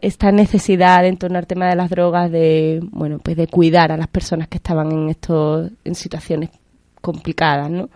[0.00, 3.96] esta necesidad en torno al tema de las drogas de bueno pues de cuidar a
[3.96, 6.50] las personas que estaban en estos en situaciones
[7.00, 7.88] complicadas no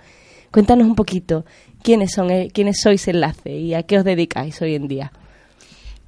[0.51, 1.45] cuéntanos un poquito
[1.83, 5.13] quiénes son eh, quiénes sois enlace y a qué os dedicáis hoy en día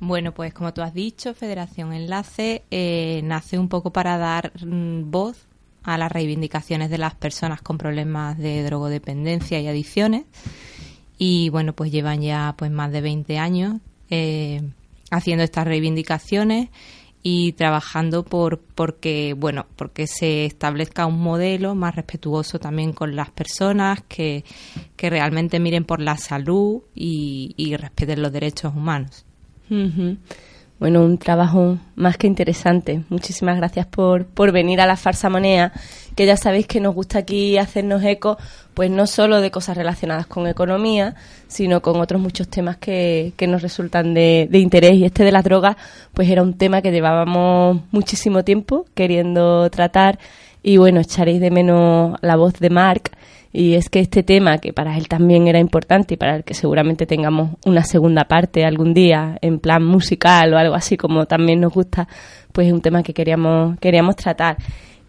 [0.00, 5.10] bueno, pues como tú has dicho, Federación Enlace eh, nace un poco para dar mm,
[5.10, 5.46] voz
[5.82, 10.24] a las reivindicaciones de las personas con problemas de drogodependencia y adicciones.
[11.18, 14.62] Y bueno, pues llevan ya pues más de 20 años eh,
[15.10, 16.68] haciendo estas reivindicaciones
[17.22, 23.30] y trabajando por porque bueno porque se establezca un modelo más respetuoso también con las
[23.30, 24.44] personas que,
[24.96, 29.24] que realmente miren por la salud y, y respeten los derechos humanos
[30.78, 33.02] bueno, un trabajo más que interesante.
[33.08, 35.72] Muchísimas gracias por, por venir a la Farsa Monea,
[36.14, 38.38] que ya sabéis que nos gusta aquí hacernos eco,
[38.74, 41.16] pues no solo de cosas relacionadas con economía,
[41.48, 44.94] sino con otros muchos temas que, que nos resultan de, de interés.
[44.94, 45.76] Y este de las drogas,
[46.14, 50.20] pues era un tema que llevábamos muchísimo tiempo queriendo tratar.
[50.62, 53.12] Y bueno, echaréis de menos la voz de Marc,
[53.52, 56.54] y es que este tema, que para él también era importante y para el que
[56.54, 61.60] seguramente tengamos una segunda parte algún día, en plan musical o algo así como también
[61.60, 62.08] nos gusta,
[62.52, 64.58] pues es un tema que queríamos, queríamos tratar.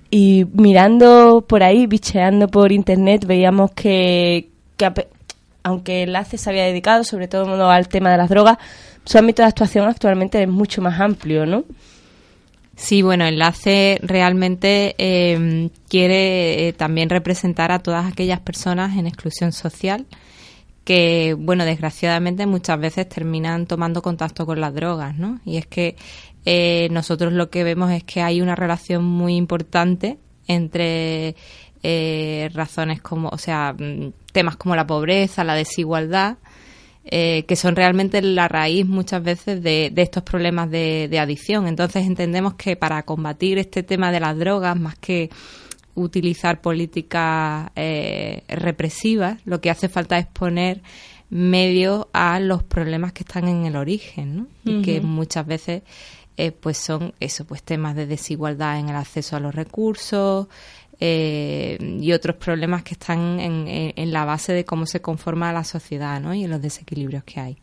[0.10, 5.08] Y mirando por ahí, bicheando por internet, veíamos que, que
[5.64, 8.58] aunque Enlace se había dedicado sobre todo al tema de las drogas,
[9.04, 11.66] su ámbito de actuación actualmente es mucho más amplio, ¿no?
[12.80, 19.52] Sí, bueno, Enlace realmente em, quiere eh, también representar a todas aquellas personas en exclusión
[19.52, 20.08] social
[20.86, 25.42] que, bueno, desgraciadamente muchas veces terminan tomando contacto con las drogas, ¿no?
[25.44, 25.98] Y es que
[26.46, 31.36] eh, nosotros lo que vemos es que hay una relación muy importante entre
[31.84, 36.38] eh, razones como, o sea, mm, temas como la pobreza, la desigualdad,
[37.06, 41.68] eh, que son realmente la raíz muchas veces de, estos problemas de, adicción.
[41.68, 45.30] Entonces entendemos que para combatir este tema de las drogas, más que
[45.96, 50.82] utilizar políticas eh, represivas, lo que hace falta es poner
[51.30, 54.48] medios a los problemas que están en el origen, ¿no?
[54.66, 55.84] Y que muchas veces
[56.42, 60.48] eh, pues son eso, pues temas de desigualdad en el acceso a los recursos,
[61.02, 66.20] eh, y otros problemas que están en, la base de cómo se conforma la sociedad
[66.20, 66.34] ¿no?
[66.34, 67.58] y en los desequilibrios que hay.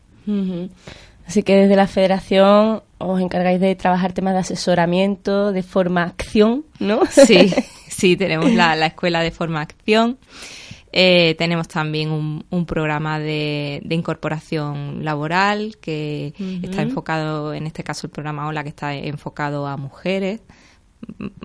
[1.27, 7.01] Así que desde la federación os encargáis de trabajar temas de asesoramiento, de formación, ¿no?
[7.05, 7.53] Sí,
[7.87, 10.17] sí, tenemos la, escuela de formación.
[10.91, 16.33] Eh, tenemos también un, programa de, incorporación laboral que
[16.63, 20.41] está enfocado, en este caso el programa OLA, que está enfocado a mujeres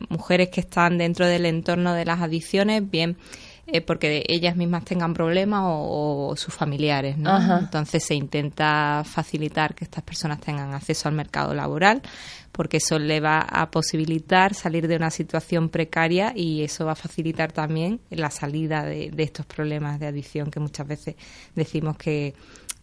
[0.08, 3.16] mujeres que están dentro del entorno de las adicciones, bien
[3.64, 7.58] eh, porque ellas mismas tengan problemas o, sus familiares, ¿no?
[7.58, 12.02] Entonces se intenta facilitar que estas personas tengan acceso al mercado laboral,
[12.50, 16.96] porque eso le va a posibilitar salir de una situación precaria y eso va a
[16.96, 21.14] facilitar también la salida de, de estos problemas de adicción que muchas veces
[21.54, 22.34] decimos que,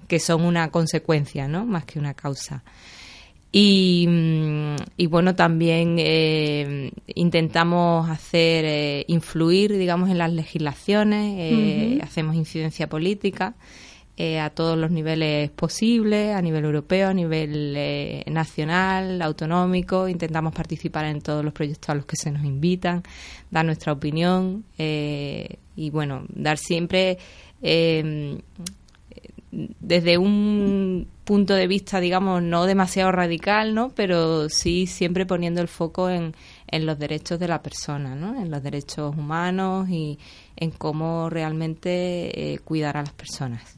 [0.08, 1.66] que son una consecuencia, ¿no?
[1.66, 2.64] Más que una causa.
[3.52, 4.08] Y,
[4.96, 12.88] y, bueno, también eh, intentamos hacer eh, influir, digamos, en las legislaciones, eh, hacemos incidencia
[12.88, 13.56] política
[14.42, 17.74] a todos los niveles posibles, a nivel europeo, a nivel
[18.28, 20.10] nacional, autonómico.
[20.10, 23.02] Intentamos participar en todos los proyectos a los que se nos invitan,
[23.50, 27.18] dar nuestra opinión y, bueno, dar siempre
[29.52, 33.90] desde un punto de vista, digamos, no demasiado radical, ¿no?
[33.90, 36.34] Pero sí siempre poniendo el foco en,
[36.68, 38.40] en los derechos de la persona, ¿no?
[38.40, 40.20] En los derechos humanos y
[40.56, 43.78] en cómo realmente eh, cuidar a las personas.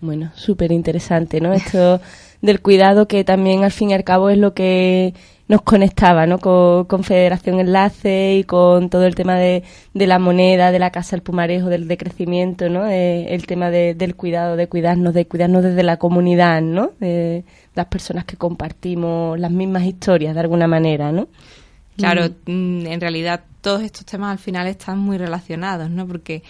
[0.00, 1.52] Bueno, súper interesante, ¿no?
[1.52, 2.00] Esto
[2.40, 5.12] del cuidado que también al fin y al cabo es lo que
[5.48, 6.38] nos conectaba ¿no?
[6.38, 9.62] con, Federación Enlace y con todo el tema de,
[9.94, 12.86] de, la moneda, de la casa del pumarejo, del decrecimiento, ¿no?
[12.86, 16.92] el tema del cuidado, de cuidarnos, de cuidarnos desde la comunidad, ¿no?
[16.98, 21.28] De las personas que compartimos las mismas historias de alguna manera, ¿no?
[21.96, 22.50] Claro, mm.
[22.50, 26.06] Mm, en realidad todos estos temas al final están muy relacionados, ¿no?
[26.06, 26.42] Porque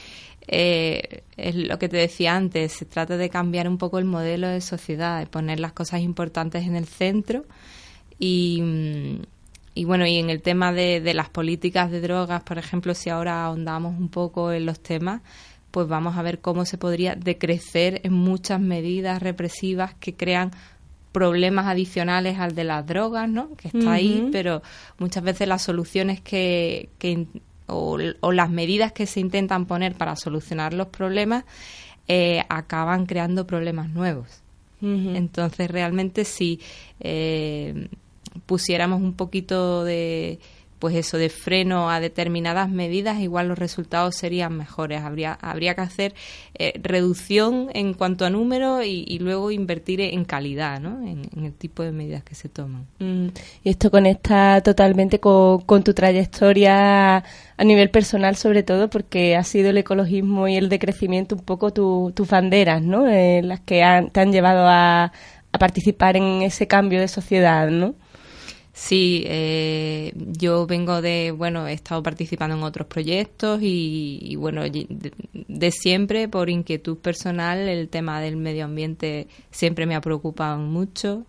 [0.49, 4.49] eh, es lo que te decía antes, se trata de cambiar un poco el modelo
[4.49, 7.45] de sociedad, de poner las cosas importantes en el centro
[8.19, 9.21] y,
[9.75, 13.11] y bueno, y en el tema de, de las políticas de drogas, por ejemplo, si
[13.11, 15.23] ahora ahondamos un poco en los temas,
[15.71, 20.53] pues vamos a ver cómo se podría decrecer en muchas medidas represivas que crean
[21.13, 23.55] problemas adicionales al de las drogas, ¿no?
[23.57, 24.63] Que está ahí, pero
[24.99, 27.27] muchas veces las soluciones que, que
[27.67, 31.45] o, o, las medidas que se intentan poner para solucionar los problemas
[32.09, 34.43] eh, acaban creando problemas nuevos.
[34.83, 36.61] Entonces, realmente si
[37.01, 37.89] eh,
[38.45, 40.39] pusiéramos un poquito de
[40.79, 45.81] pues eso de freno a determinadas medidas igual los resultados serían mejores habría habría que
[45.81, 46.15] hacer
[46.59, 51.01] eh, reducción en cuanto a número y, luego invertir en calidad ¿no?
[51.07, 53.29] en, el tipo de medidas que se toman mm.
[53.65, 57.17] y esto conecta totalmente con, tu trayectoria
[57.57, 61.73] a nivel personal sobre todo porque ha sido el ecologismo y el decrecimiento un poco
[61.73, 65.13] tus banderas no eh, las que te han llevado a,
[65.53, 67.95] a participar en ese cambio de sociedad no
[68.79, 75.71] Sí, eh, yo vengo de, bueno, he estado participando en otros proyectos y, bueno, de,
[75.71, 81.25] siempre por inquietud personal el tema del medio ambiente siempre me ha preocupado mucho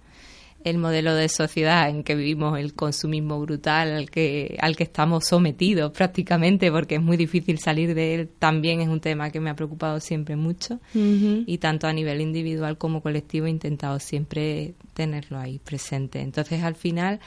[0.64, 5.26] el modelo de sociedad en que vivimos, el consumismo brutal al que, al que estamos
[5.26, 9.50] sometidos prácticamente, porque es muy difícil salir de él, también es un tema que me
[9.50, 10.80] ha preocupado siempre mucho.
[10.94, 16.20] Y tanto a nivel individual como colectivo he intentado siempre tenerlo ahí presente.
[16.22, 17.20] Entonces, al final,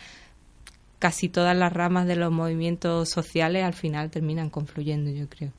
[0.99, 5.53] casi todas las ramas de los movimientos sociales al final terminan confluyendo, yo creo.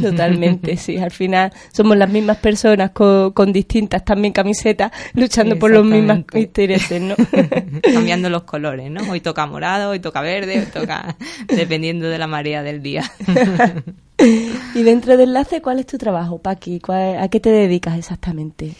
[0.00, 0.96] Totalmente, sí.
[0.96, 7.00] Al final somos las mismas personas con, distintas también camisetas luchando por los mismos intereses,
[7.00, 7.14] ¿no?
[7.82, 9.02] Cambiando los colores, ¿no?
[9.10, 11.16] Hoy toca morado, hoy toca verde, hoy toca
[11.48, 13.04] dependiendo de la marea del día.
[14.74, 16.80] y dentro del enlace, ¿cuál es tu trabajo, Paqui?
[16.88, 18.72] ¿A qué te dedicas exactamente?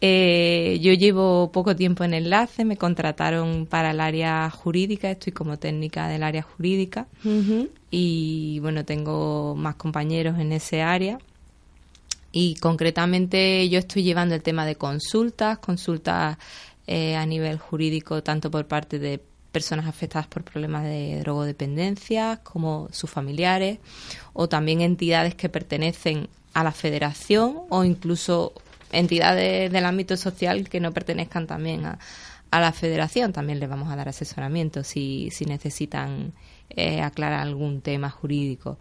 [0.00, 5.58] Eh, yo llevo poco tiempo en enlace, me contrataron para el área jurídica, estoy como
[5.58, 7.06] técnica del área jurídica.
[7.90, 11.18] Y bueno, tengo más compañeros en ese área.
[12.30, 16.36] Y concretamente yo estoy llevando el tema de consultas, consultas
[16.86, 22.88] eh, a nivel jurídico tanto por parte de personas afectadas por problemas de drogodependencia como
[22.92, 23.78] sus familiares
[24.34, 28.52] o también entidades que pertenecen a la federación o incluso
[28.92, 31.98] entidades del ámbito social que no pertenezcan también a,
[32.50, 33.32] la federación.
[33.32, 36.32] También les vamos a dar asesoramiento si, si necesitan
[36.70, 38.78] eh, aclarar algún tema jurídico.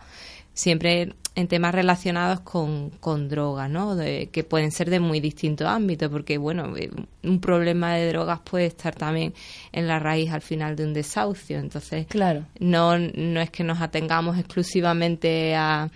[0.53, 3.95] Siempre en temas relacionados con, con drogas, ¿no?
[3.95, 6.89] De, que pueden ser de muy distintos ámbitos, porque, bueno, eh,
[7.23, 9.35] un problema de drogas puede estar también
[9.71, 11.59] en la raíz al final de un desahucio.
[11.59, 12.43] Entonces, claro.
[12.59, 15.91] no, no es que nos atengamos exclusivamente a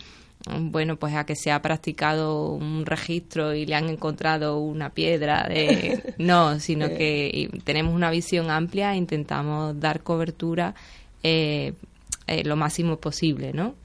[0.59, 5.47] bueno, pues a que se ha practicado un registro y le han encontrado una piedra
[5.47, 6.13] de...
[6.17, 10.75] No, sino que tenemos una visión amplia e intentamos dar cobertura
[11.23, 11.73] eh,
[12.27, 13.75] eh, lo máximo posible, ¿no?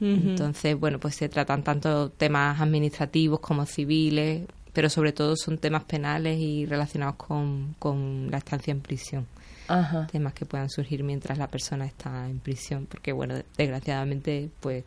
[0.00, 4.42] Entonces, bueno, pues se tratan tanto temas administrativos como civiles,
[4.74, 9.26] pero sobre todo son temas penales y relacionados con, con la estancia en prisión.
[10.12, 14.84] Temas que puedan surgir mientras la persona está en prisión, porque, bueno, desgraciadamente, pues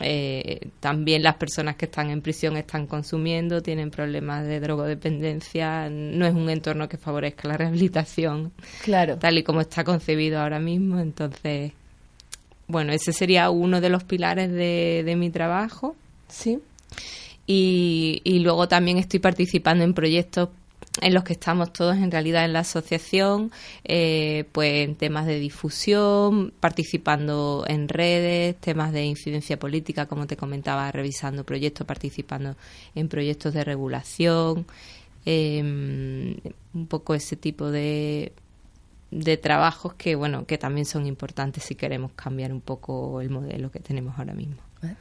[0.00, 6.26] eh, también las personas que están en prisión están consumiendo, tienen problemas de drogodependencia, no
[6.26, 8.52] es un entorno que favorezca la rehabilitación,
[8.82, 9.16] claro.
[9.18, 10.98] tal y como está concebido ahora mismo.
[10.98, 11.72] Entonces,
[12.66, 15.94] bueno, ese sería uno de los pilares de, de mi trabajo.
[16.28, 16.58] Sí.
[17.46, 20.48] Y, y luego también estoy participando en proyectos
[21.00, 23.50] en los que estamos todos en realidad en la asociación,
[23.84, 30.36] eh, pues en temas de difusión, participando en redes, temas de incidencia política, como te
[30.36, 32.56] comentaba, revisando proyectos, participando
[32.94, 34.66] en proyectos de regulación,
[35.26, 36.36] em,
[36.74, 38.32] un poco ese tipo de,
[39.10, 43.70] de trabajos que bueno que también son importantes si queremos cambiar un poco el modelo
[43.70, 44.56] que tenemos ahora mismo.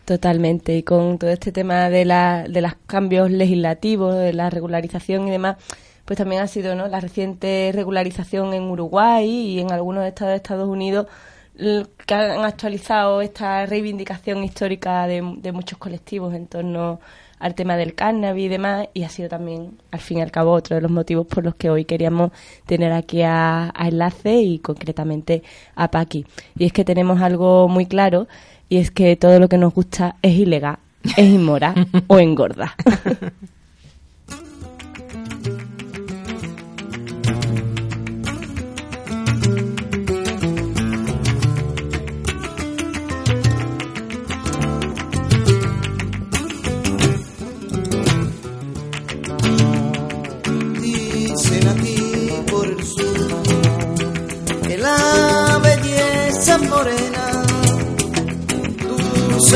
[0.05, 5.27] Totalmente, y con todo este tema de, la, de los cambios legislativos, de la regularización
[5.27, 5.57] y demás,
[6.05, 6.87] pues también ha sido ¿no?
[6.87, 11.07] la reciente regularización en Uruguay y en algunos estados de Estados Unidos
[11.55, 16.99] que han actualizado esta reivindicación histórica de, muchos colectivos en torno
[17.39, 20.53] al tema del cannabis y demás, y ha sido también, al fin y al cabo,
[20.53, 22.31] otro de los motivos por los que hoy queríamos
[22.65, 25.43] tener aquí a, a Enlace y concretamente
[25.75, 26.25] a Paqui.
[26.57, 28.27] Y es que tenemos algo muy claro,
[28.69, 32.75] y es que todo lo que nos gusta es ilegal, es inmoral o engorda.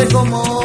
[0.05, 0.56] como la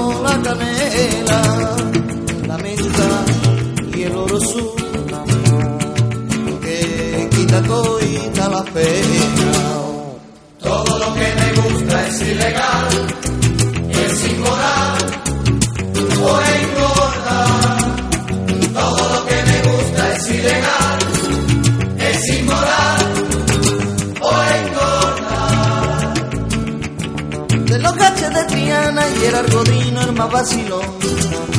[30.14, 30.86] más vacilón.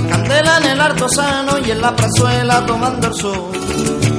[0.09, 3.51] Candela en el harto sano y en la plazuela tomando el sol.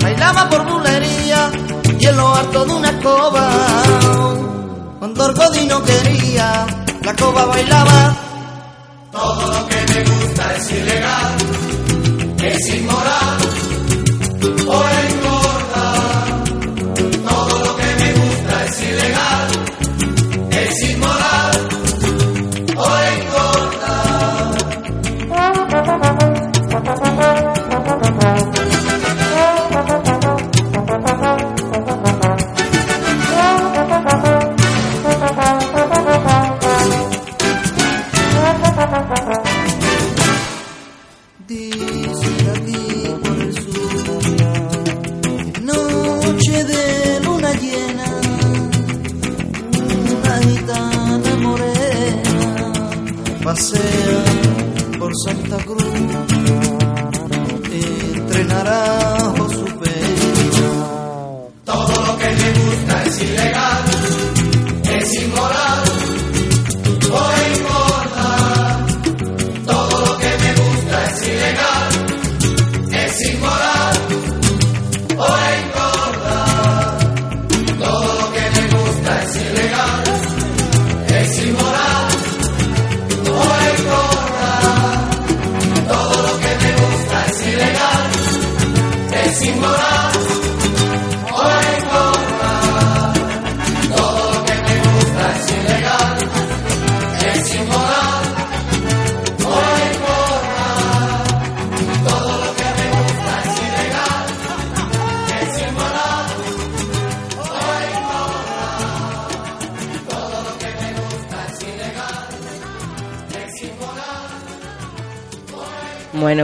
[0.03, 1.51] Bailaba por bulería
[1.99, 3.51] y en lo harto de una escoba.
[4.99, 6.67] Cuando el godino quería,
[7.03, 8.17] la escoba bailaba.
[9.13, 11.33] Todo lo que me gusta es ilegal,
[12.43, 12.94] es inmoral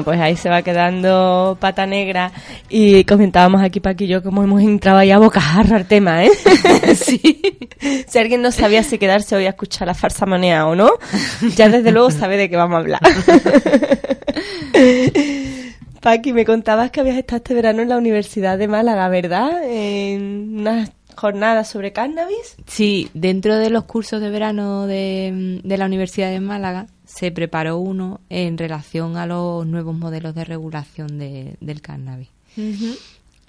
[0.01, 2.33] Bueno, pues ahí se va quedando pata negra
[2.71, 6.31] y comentábamos aquí Paqui y yo cómo hemos entrado ahí a bocajarro al tema, ¿eh?
[6.95, 7.43] sí.
[8.09, 10.89] Si alguien no sabía si quedarse hoy a escuchar la farsa manea o no,
[11.55, 13.01] ya desde luego sabe de qué vamos a hablar.
[16.01, 19.63] Paqui, me contabas que habías estado este verano en la Universidad de Málaga, ¿verdad?
[19.65, 22.57] En unas jornadas sobre cannabis.
[22.67, 27.79] Sí, dentro de los cursos de verano de, de la Universidad de Málaga se preparó
[27.79, 32.29] uno en relación a los nuevos modelos de regulación de- del cannabis.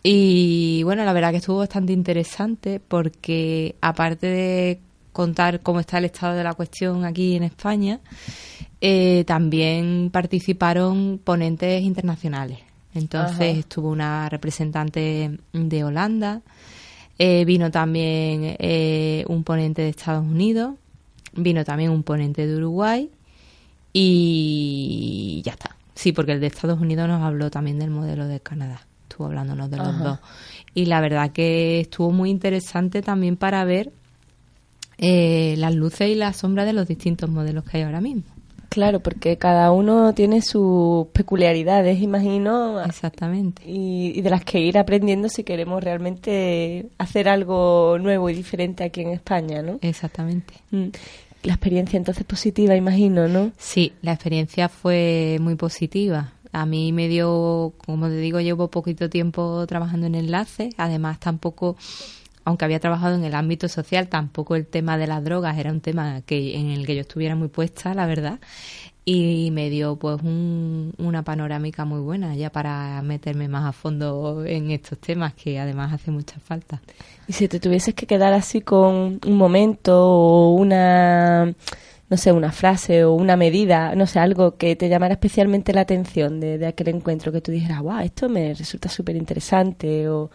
[0.04, 4.80] Y bueno, la verdad que estuvo bastante interesante porque aparte de
[5.14, 8.00] contar cómo está el estado de la cuestión aquí en España,
[8.80, 12.58] eh, también participaron ponentes internacionales.
[12.96, 13.46] Entonces Ajá.
[13.60, 16.42] estuvo una representante de Holanda,
[17.20, 20.74] eh, vino también eh, un ponente de Estados Unidos,
[21.36, 23.10] vino también un ponente de Uruguay
[23.94, 25.76] y ya está.
[25.96, 28.82] Sí, porque el de Estados Unidos nos habló también del modelo de Canadá.
[29.10, 30.04] Estuvo hablándonos de los Ajá.
[30.04, 30.20] dos.
[30.74, 33.92] Y la verdad que estuvo muy interesante también para ver
[34.98, 38.24] eh, las luces y las sombras de los distintos modelos que hay ahora mismo.
[38.70, 43.64] Claro, porque cada uno tiene sus peculiaridades, imagino, Exactamente.
[43.66, 48.86] y, y de las que ir aprendiendo si queremos realmente hacer algo nuevo y diferente
[48.86, 49.78] aquí en España, ¿no?
[49.82, 50.54] Exactamente.
[50.72, 50.86] Mm.
[51.44, 53.52] La experiencia entonces positiva, imagino, ¿no?
[53.58, 56.34] Sí, la experiencia fue muy positiva.
[56.52, 60.70] A mí me dio, como te digo, llevo poquito tiempo trabajando en enlace.
[60.78, 61.78] Además, tampoco,
[62.44, 65.82] aunque había trabajado en el ámbito social, tampoco el tema de las drogas era un
[65.82, 68.40] tema que en el que yo estuviera muy puesta, la verdad.
[69.04, 74.46] Y me dio pues un- una panorámica muy buena ya para meterme más a fondo
[74.46, 76.82] en estos temas que además hace mucha falta.
[77.28, 81.46] Y si te tuvieses que quedar así con un momento o una,
[82.10, 85.82] no sé, una frase o una medida, no sé, algo que te llamara especialmente la
[85.82, 90.30] atención de, de aquel encuentro, que tú dijeras, wow, esto me resulta súper interesante o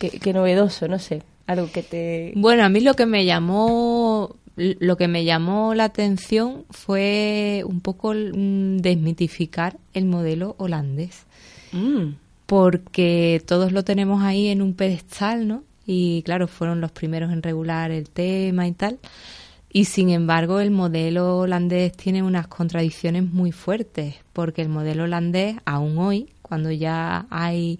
[0.00, 2.32] qué, qué novedoso, no sé, algo que te...
[2.36, 7.80] Bueno, a mí lo que me llamó lo que me llamó la atención fue un
[7.80, 11.24] poco mm, desmitificar el modelo holandés,
[11.72, 12.16] Mm.
[12.46, 15.62] porque todos lo tenemos ahí en un pedestal, ¿no?
[15.86, 18.98] Y claro, fueron los primeros en regular el tema y tal.
[19.72, 25.56] Y sin embargo, el modelo holandés tiene unas contradicciones muy fuertes, porque el modelo holandés,
[25.64, 27.78] aún hoy, cuando ya hay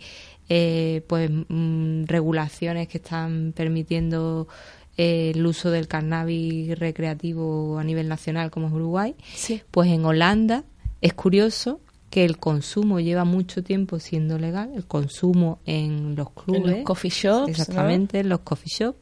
[0.48, 4.48] eh, pues mm, regulaciones que están permitiendo
[4.96, 9.62] eh, el uso del cannabis recreativo a nivel nacional, como es Uruguay, Sí.
[9.70, 10.64] pues en Holanda
[11.00, 11.80] es curioso
[12.10, 16.84] que el consumo lleva mucho tiempo siendo legal, el consumo en los clubes, En los
[16.84, 17.48] coffee shops, ¿no?
[17.48, 18.98] exactamente, en los coffee shops,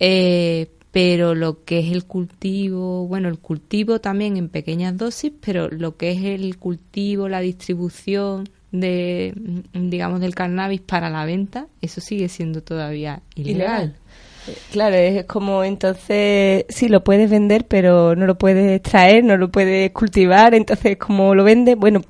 [0.00, 5.68] eh, pero lo que es el cultivo, bueno, el cultivo también en pequeñas dosis, pero
[5.70, 9.34] lo que es el cultivo, la distribución de,
[9.74, 13.96] digamos, del cannabis para la venta, eso sigue siendo todavía ilegal.
[14.70, 19.50] Claro, es como entonces sí lo puedes vender, pero no lo puedes traer, no lo
[19.50, 22.02] puedes cultivar, entonces como lo vende, bueno,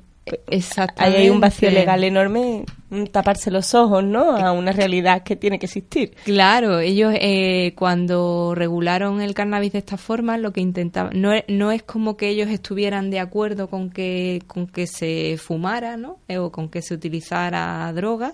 [0.47, 1.17] Exactamente.
[1.17, 2.63] Ahí hay un vacío legal enorme,
[3.11, 4.37] taparse los ojos, ¿no?
[4.37, 6.13] A una realidad que tiene que existir.
[6.23, 11.71] Claro, ellos eh, cuando regularon el cannabis de esta forma, lo que intentaban, no, no
[11.71, 16.19] es como que ellos estuvieran de acuerdo con que, con que se fumara, ¿no?
[16.27, 18.33] Eh, o con que se utilizara droga,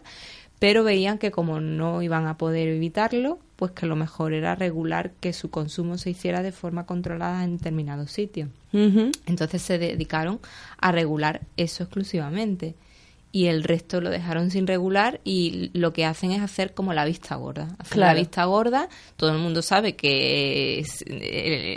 [0.60, 5.12] pero veían que como no iban a poder evitarlo, pues que lo mejor era regular
[5.20, 8.48] que su consumo se hiciera de forma controlada en determinados sitios.
[8.72, 10.40] Entonces se dedicaron
[10.78, 12.76] a regular eso exclusivamente
[13.34, 17.04] y el resto lo dejaron sin regular y lo que hacen es hacer como la
[17.04, 17.76] vista gorda.
[17.96, 18.88] la vista gorda,
[19.18, 20.82] todo el mundo sabe que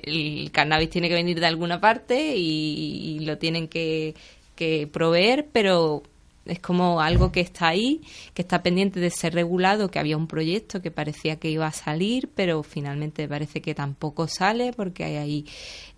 [0.04, 4.14] el, cannabis tiene que venir de alguna parte y, lo tienen que,
[4.54, 6.04] que proveer, pero
[6.44, 8.00] es como algo que está ahí,
[8.34, 11.72] que está pendiente de ser regulado, que había un proyecto que parecía que iba a
[11.72, 15.46] salir, pero finalmente parece que tampoco sale porque hay ahí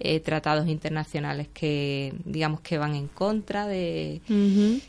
[0.01, 4.21] eh, tratados internacionales que, digamos, que van en contra de...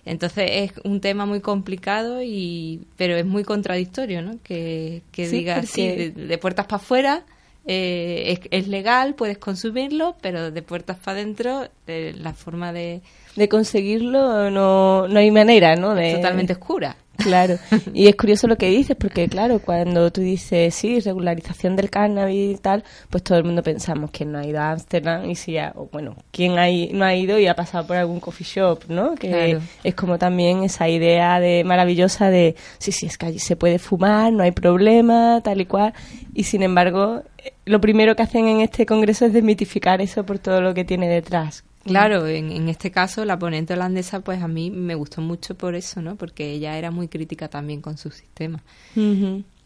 [0.06, 4.38] Entonces es un tema muy complicado, y pero es muy contradictorio, ¿no?
[4.44, 7.26] Que, que diga así, de, puertas para afuera
[7.68, 13.02] eh, es, legal, puedes consumirlo, pero de puertas para adentro eh, la forma de...
[13.36, 15.96] De conseguirlo no, no hay manera, ¿no?
[15.96, 16.16] De...
[16.16, 16.96] totalmente oscura.
[17.18, 17.58] Claro,
[17.94, 22.58] y es curioso lo que dices, porque claro, cuando tú dices, sí, regularización del cannabis
[22.58, 25.54] y tal, pues todo el mundo pensamos que no ha ido a Ámsterdam y si
[25.54, 29.16] ya, bueno, ¿quién no ha ido y ha pasado por algún coffee shop, no?
[29.16, 33.56] Que es como también esa idea de maravillosa de, sí, sí, es que allí se
[33.56, 35.94] puede fumar, no hay problema, tal y cual,
[36.34, 40.40] y sin embargo, eh, lo primero que hacen en este congreso es desmitificar eso por
[40.40, 41.64] todo lo que tiene detrás.
[41.86, 45.76] Claro, en, en, este caso la ponente holandesa pues a mí me gustó mucho por
[45.76, 46.16] eso, ¿no?
[46.16, 48.64] Porque ella era muy crítica también con su sistema.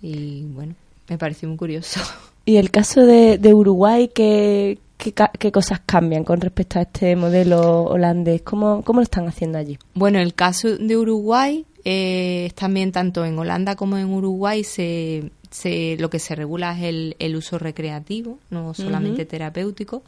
[0.01, 0.75] Y bueno,
[1.07, 2.01] me pareció muy curioso.
[2.45, 7.83] ¿Y el caso de, de Uruguay, ¿qué, qué, cosas cambian con respecto a este modelo
[7.83, 8.41] holandés?
[8.41, 9.77] ¿Cómo, cómo lo están haciendo allí?
[9.93, 15.95] Bueno, el caso de Uruguay eh, también tanto en Holanda como en Uruguay se, se,
[15.99, 20.03] lo que se regula es el, el uso recreativo, no solamente terapéutico.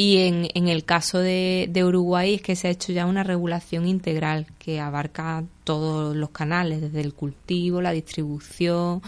[0.00, 3.24] Y en, en el caso de, de, Uruguay es que se ha hecho ya una
[3.24, 9.02] regulación integral que abarca todos los canales, desde el cultivo, la distribución,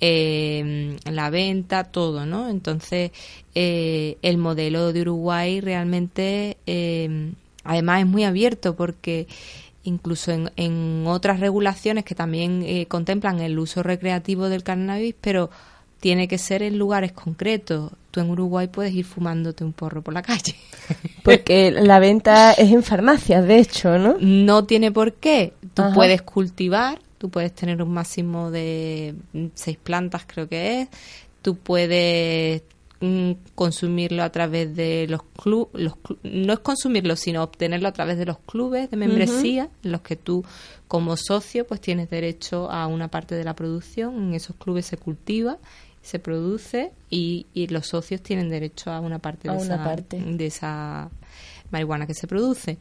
[0.00, 2.48] eh, la venta, todo, ¿no?
[2.48, 3.10] Entonces,
[3.56, 7.32] eh, el modelo de Uruguay realmente, eh,
[7.64, 9.26] además, es muy abierto porque
[9.82, 15.50] incluso en, en otras regulaciones que también eh, contemplan el uso recreativo del cannabis, pero
[16.00, 17.92] tiene que ser en lugares concretos.
[18.10, 20.54] Tú en Uruguay puedes ir fumándote un porro por la calle.
[21.22, 24.16] Porque la venta es en farmacias, de hecho, ¿no?
[24.20, 25.54] No tiene por qué.
[25.74, 29.14] Tú puedes cultivar, tú puedes tener un máximo de
[29.54, 30.88] seis plantas, creo que es.
[31.42, 32.62] Tú puedes
[33.00, 38.26] mm, consumirlo a través de los clubes, no es consumirlo, sino obtenerlo a través de
[38.26, 40.44] los clubes de membresía, en los que tú
[40.88, 44.96] como socio pues tienes derecho a una parte de la producción, en esos clubes se
[44.96, 45.58] cultiva
[46.06, 50.18] se produce y, y los socios tienen derecho a una parte, de, esa, parte.
[50.18, 51.10] de esa
[51.70, 52.78] marihuana que se produce.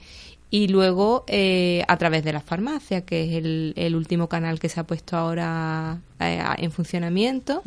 [0.52, 4.70] Y luego eh, a través de las farmacias, que es el, el, último canal que
[4.70, 7.64] se ha puesto ahora eh, en funcionamiento.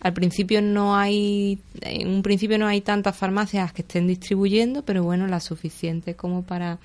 [0.00, 5.02] Al principio no hay, en un principio no hay tantas farmacias que estén distribuyendo, pero
[5.02, 6.78] bueno, las suficientes como para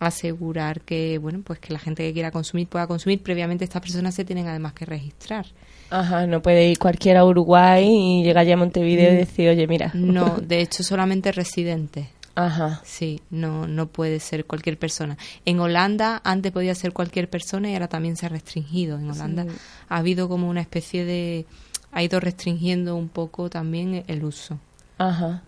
[0.00, 4.14] asegurar que bueno pues que la gente que quiera consumir pueda consumir previamente estas personas
[4.14, 5.46] se tienen además que registrar
[5.90, 9.18] Ajá, no puede ir cualquiera a Uruguay y llegar ya a Montevideo y mm.
[9.18, 9.90] decir, oye, mira.
[9.92, 12.06] No, de hecho solamente residentes.
[12.36, 12.80] Ajá.
[12.84, 15.18] Sí, no, no puede ser cualquier persona.
[15.44, 18.98] En Holanda antes podía ser cualquier persona y ahora también se ha restringido.
[18.98, 19.46] En Holanda
[19.88, 21.44] ha habido como una especie de...
[21.90, 24.58] ha ido restringiendo un poco también el uso.
[24.96, 25.42] Ajá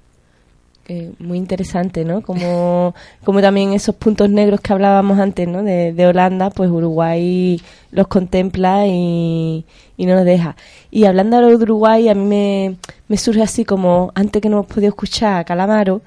[1.18, 2.22] muy interesante, ¿no?
[2.22, 5.62] Como, como también esos puntos negros que hablábamos antes, ¿no?
[5.62, 9.64] De, Holanda, pues Uruguay los contempla y,
[9.98, 10.56] no nos deja.
[10.90, 12.76] Y hablando de Uruguay, a mí
[13.08, 16.02] me, surge así como, antes que no hemos podido escuchar a Calamaro,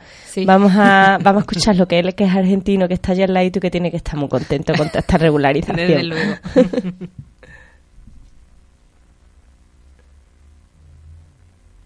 [0.45, 3.33] vamos, a, vamos a escuchar lo que él, que es argentino, que está allá al
[3.33, 5.77] lado y que tiene que estar muy contento con esta regularización.
[5.77, 6.35] Desde luego.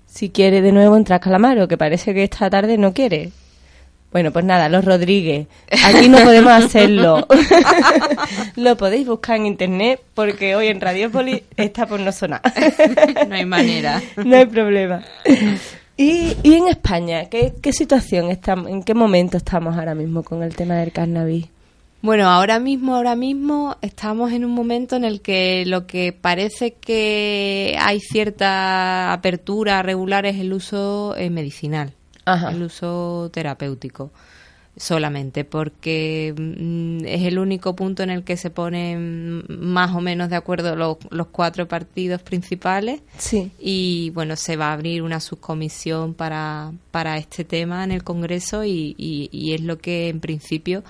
[0.10, 3.32] Si quiere de nuevo entrar Calamaro, que parece que esta tarde no quiere.
[4.12, 5.48] Bueno, pues nada, los Rodríguez.
[5.86, 7.28] Aquí no podemos hacerlo.
[8.56, 12.42] Lo podéis buscar en internet porque hoy en Radiopolis está por no sonar.
[13.28, 14.02] no hay manera.
[14.18, 15.04] no hay problema.
[15.96, 17.26] ¿Y, y en España?
[17.30, 21.46] ¿qué, ¿Qué situación estamos, en qué momento estamos ahora mismo con el tema del cannabis?
[22.02, 26.74] Bueno, ahora mismo, ahora mismo estamos en un momento en el que lo que parece
[26.76, 31.94] que hay cierta apertura regular es el uso eh, medicinal,
[32.26, 34.12] el uso terapéutico
[34.78, 40.30] solamente, porque mm, es el único punto en el que se ponen más o menos
[40.30, 43.02] de acuerdo los, los cuatro partidos principales.
[43.18, 43.52] Sí.
[43.60, 48.64] Y bueno, se va a abrir una subcomisión para, para este tema en el Congreso
[48.64, 50.84] y, y es lo que en principio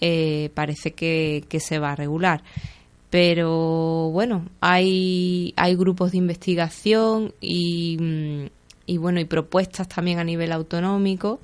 [0.00, 2.42] eh, parece que, se va a regular.
[3.10, 8.46] Pero bueno, hay, hay grupos de investigación y, mm,
[8.86, 11.40] y bueno, y propuestas también a nivel autonómico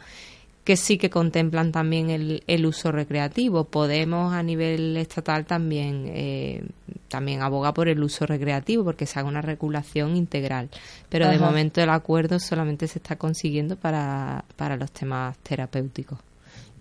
[0.67, 3.65] que sí que contemplan también el, el uso recreativo.
[3.65, 6.65] Podemos a nivel estatal también eh,
[7.09, 10.69] también aboga por el uso recreativo porque se haga una regulación integral.
[11.09, 16.19] Pero de momento el acuerdo solamente se está consiguiendo para, para los temas terapéuticos.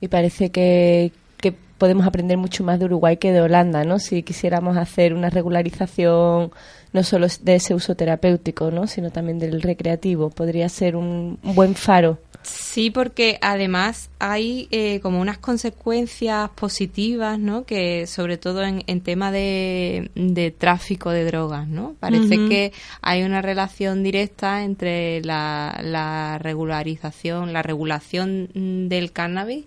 [0.02, 4.00] Y parece que, que podemos aprender mucho más de Uruguay que de Holanda, ¿no?
[4.00, 6.52] Si quisiéramos hacer una regularización
[6.94, 8.88] no solo de ese uso terapéutico, ¿no?
[8.88, 12.20] Sino también del recreativo, podría ser un, buen faro.
[12.44, 17.66] Sí, porque además hay eh, como unas consecuencias positivas, ¿no?
[17.66, 21.96] Que sobre todo en, en tema de, tráfico de drogas, ¿no?
[22.00, 22.72] Parece que
[23.02, 29.66] hay una relación directa entre la, la regularización, la regulación del cannabis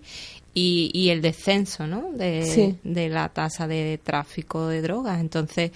[0.53, 2.11] y, el descenso ¿no?
[2.11, 5.19] de, de la tasa de tráfico de drogas.
[5.19, 5.71] Entonces,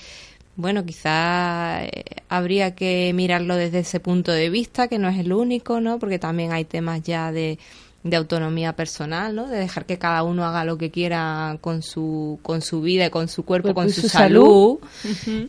[0.55, 5.33] bueno, quizás eh, habría que mirarlo desde ese punto de vista, que no es el
[5.33, 5.97] único, ¿no?
[5.99, 7.57] Porque también hay temas ya de
[8.03, 9.47] de autonomía personal, ¿no?
[9.47, 13.29] De dejar que cada uno haga lo que quiera con su, con su vida, con
[13.29, 14.79] su cuerpo, con su, salud.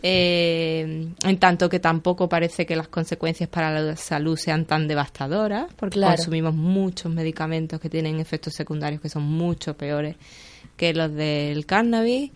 [0.03, 5.67] Eh, en tanto que tampoco parece que las consecuencias para la salud sean tan devastadoras,
[5.75, 10.17] porque consumimos muchos medicamentos que tienen efectos secundarios que son mucho peores
[10.77, 12.31] que los del cannabis.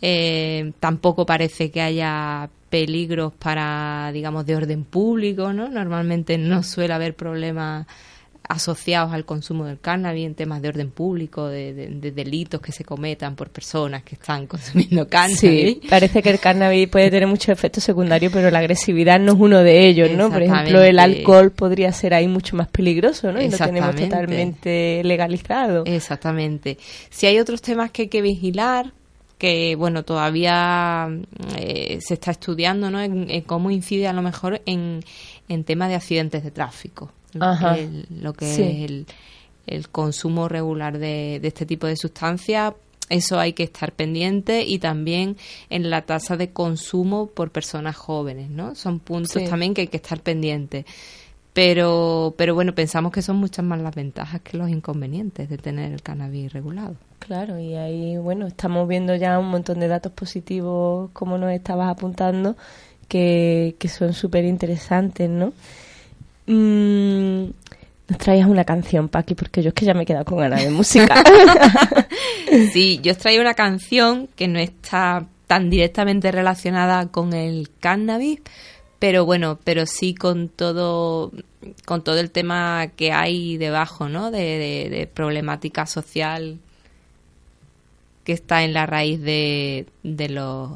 [0.00, 5.68] Eh, tampoco parece que haya peligros para, digamos, de orden público, ¿no?
[5.68, 7.86] Normalmente no suele haber problemas
[8.48, 11.72] asociados al consumo del cannabis en temas de orden público, de,
[12.14, 15.38] delitos que se cometan por personas que están consumiendo cannabis.
[15.38, 19.38] Sí, parece que el cannabis puede tener muchos efectos secundarios, pero la agresividad no es
[19.38, 20.30] uno de ellos, ¿no?
[20.30, 23.42] Por ejemplo, el alcohol podría ser ahí mucho más peligroso, ¿no?
[23.42, 25.84] Y lo tenemos totalmente legalizado.
[25.84, 26.78] Exactamente.
[27.10, 28.92] Si hay otros temas que hay que vigilar,
[29.36, 31.08] que bueno todavía
[31.56, 33.00] eh, se está estudiando ¿no?
[33.00, 35.04] En, cómo incide a lo mejor en,
[35.48, 39.04] en temas de accidentes de tráfico lo que es
[39.66, 42.74] el, consumo regular de, este tipo de sustancias.
[43.08, 45.36] Eso hay que estar pendiente y también
[45.70, 48.74] en la tasa de consumo por personas jóvenes, ¿no?
[48.74, 50.84] Son puntos también que hay que estar pendientes.
[51.54, 55.92] Pero, pero bueno, pensamos que son muchas más las ventajas que los inconvenientes de tener
[55.92, 56.96] el cannabis regulado.
[57.18, 61.90] Claro, y ahí, bueno, estamos viendo ya un montón de datos positivos, como nos estabas
[61.90, 62.56] apuntando,
[63.08, 65.52] que, que son súper interesantes, ¿no?
[66.48, 67.50] Mm,
[68.08, 70.64] nos traías una canción, Paqui, porque yo es que ya me he quedado con ganas
[70.64, 71.22] de música.
[72.72, 78.40] sí, yo os traigo una canción que no está tan directamente relacionada con el cannabis,
[78.98, 81.32] pero bueno, pero sí con todo
[81.84, 84.30] con todo el tema que hay debajo, ¿no?
[84.30, 86.58] De, problemática social
[88.24, 90.72] que está en la raíz de, de los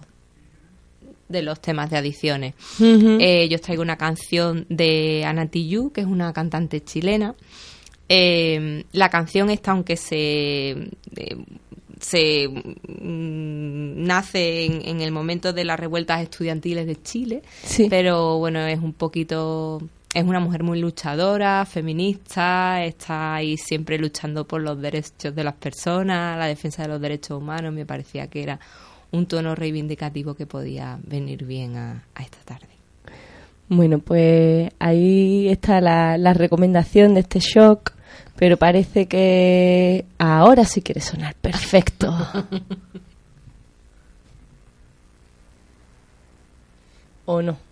[1.32, 2.54] de los temas de adicciones.
[2.80, 7.34] Eh, yo os traigo una canción de Ana Tijoux, que es una cantante chilena.
[8.08, 10.70] Eh, la canción esta, aunque se,
[11.16, 11.36] eh,
[12.02, 17.42] se mm, nace en, el momento de las revueltas estudiantiles de Chile,
[17.88, 19.80] pero bueno, es un poquito...
[20.14, 25.54] Es una mujer muy luchadora, feminista, está ahí siempre luchando por los derechos de las
[25.54, 28.60] personas, la defensa de los derechos humanos, me parecía que era
[29.12, 32.66] un tono reivindicativo que podía venir bien a, esta tarde.
[33.68, 37.92] Bueno, pues ahí está la, la, recomendación de este shock,
[38.36, 42.12] pero parece que ahora sí quiere sonar perfecto.
[47.24, 47.71] ¿O no?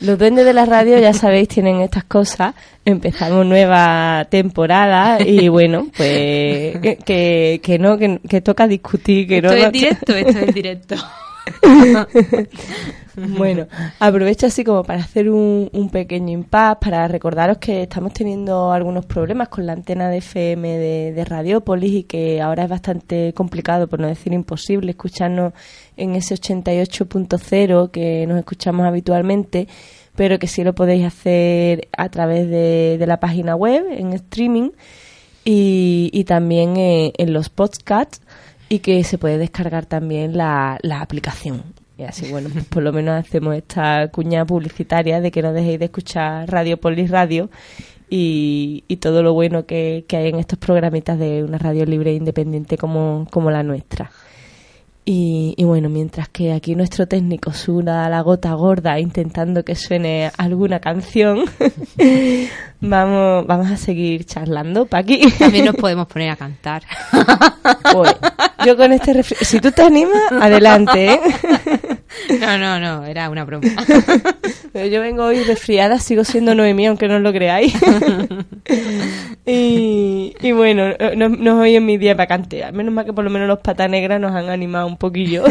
[0.00, 2.54] Los duendes de la radio, ya sabéis, tienen estas cosas.
[2.84, 9.28] Empezamos nueva temporada y bueno, pues que, que no, que, toca discutir.
[9.28, 10.96] Que esto no, es directo, esto es directo.
[13.16, 13.66] bueno,
[13.98, 19.06] aprovecho así como para hacer un, un pequeño impasse, para recordaros que estamos teniendo algunos
[19.06, 23.88] problemas con la antena de FM de, de Radiopolis y que ahora es bastante complicado,
[23.88, 25.52] por no decir imposible, escucharnos
[25.96, 29.68] en ese 88.0 que nos escuchamos habitualmente
[30.14, 34.70] pero que sí lo podéis hacer a través de, la página web, en streaming
[35.44, 38.20] y, también eh, en los podcasts
[38.72, 41.62] y que se puede descargar también la, la aplicación.
[41.98, 45.78] Y así, bueno, pues por lo menos hacemos esta cuña publicitaria de que no dejéis
[45.78, 47.50] de escuchar Radio Polis Radio
[48.08, 52.12] y, y todo lo bueno que, que, hay en estos programitas de una radio libre
[52.12, 54.10] e independiente como, como la nuestra.
[55.04, 60.30] Y, y, bueno, mientras que aquí nuestro técnico suda la gota gorda intentando que suene
[60.38, 61.44] alguna canción,
[62.80, 65.28] vamos, vamos a seguir charlando, Paqui.
[65.32, 66.84] También nos podemos poner a cantar.
[67.92, 68.14] Pues,
[68.64, 71.14] yo con este si tú te animas, adelante.
[71.14, 71.20] ¿eh?
[72.40, 73.68] No, no, no, era una broma.
[74.72, 77.74] Pero yo vengo hoy resfriada, sigo siendo Noemí, aunque no lo creáis.
[79.46, 82.72] y, y, bueno, no, no hoy en mi día para cantear.
[82.72, 85.44] Menos mal que por lo menos los patas negras nos han animado un poquillo.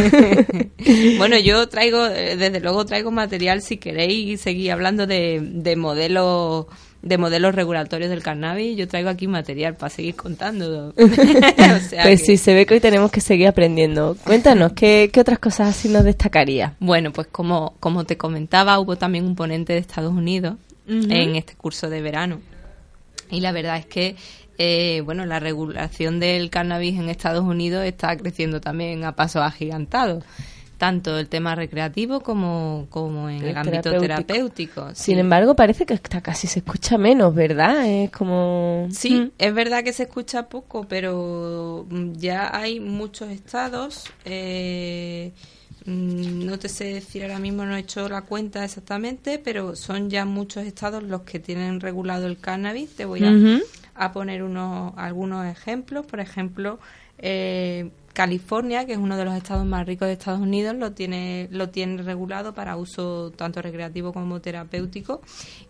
[1.18, 6.66] bueno, yo traigo, eh, desde luego traigo material si queréis seguir hablando de, de modelos
[7.02, 10.94] de modelos regulatorios del cannabis, yo traigo aquí material para seguir contando.
[12.04, 14.16] pues sí, se ve que hoy tenemos que seguir aprendiendo.
[14.24, 16.76] Cuéntanos, ¿qué, ¿qué, otras cosas así nos destacaría?
[16.80, 20.56] Bueno, pues como, como te comentaba, hubo también un ponente de Estados Unidos
[20.88, 22.42] en este curso de verano.
[23.30, 24.16] Y la verdad es que
[24.58, 30.24] eh, bueno, la regulación del cannabis en Estados Unidos está creciendo también a pasos agigantados
[30.82, 34.90] tanto el tema recreativo como, como en el, ámbito terapéutico.
[34.96, 37.86] Sin embargo, parece que está casi se escucha menos, ¿verdad?
[37.86, 38.88] Es como...
[38.90, 39.32] Sí, mm.
[39.38, 44.06] es verdad que se escucha poco, pero mm, ya hay muchos estados.
[44.26, 45.34] Eh,
[45.86, 50.10] mm, no te sé decir ahora mismo, no he hecho la cuenta exactamente, pero son
[50.10, 52.96] ya muchos estados los que tienen regulado el cannabis.
[52.96, 53.22] Te voy
[53.94, 56.08] a, poner unos, algunos ejemplos.
[56.08, 56.80] Por ejemplo,
[57.20, 61.48] eh, California, que es uno de los estados más ricos de Estados Unidos, lo tiene,
[61.52, 65.22] lo tiene regulado para uso tanto recreativo como terapéutico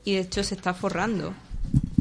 [0.03, 1.33] y de hecho se está forrando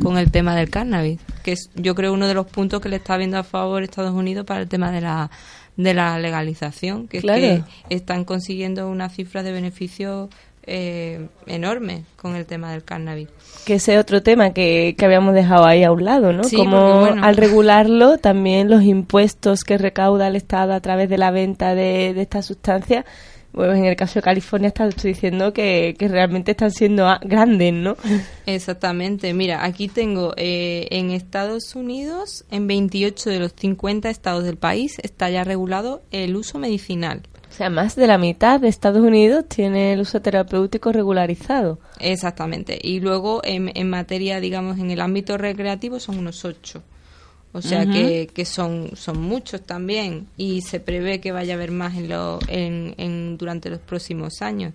[0.03, 2.97] con el tema del cannabis, que es yo creo uno de los puntos que le
[2.97, 5.31] está viendo a favor Estados Unidos para el tema de la,
[5.77, 10.31] de la legalización, que es que están consiguiendo una cifra de beneficios
[10.67, 13.29] eh, enorme con el tema del cannabis.
[13.65, 16.43] Que ese otro tema que, que habíamos dejado ahí a un lado, ¿no?
[16.55, 21.75] Como al regularlo, también los impuestos que recauda el Estado a través de la venta
[21.75, 23.05] de, de esta sustancia,
[23.53, 27.73] pues en el caso de California está, estoy diciendo que, que realmente están siendo grandes,
[27.73, 27.97] ¿no?
[28.47, 29.35] Exactamente.
[29.35, 34.99] Mira, aquí tengo eh, en Estados Unidos, en 28 de los 50 estados del país,
[35.03, 37.23] está ya regulado el uso medicinal.
[37.51, 41.81] O sea, más de la mitad de Estados Unidos tiene el uso terapéutico regularizado.
[41.99, 42.79] Exactamente.
[42.81, 46.83] Y luego, en, en materia, digamos, en el ámbito recreativo, son unos ocho.
[47.53, 51.73] O sea que, que, son, son muchos también y se prevé que vaya a haber
[51.73, 54.73] más en, lo, en, en durante los próximos años.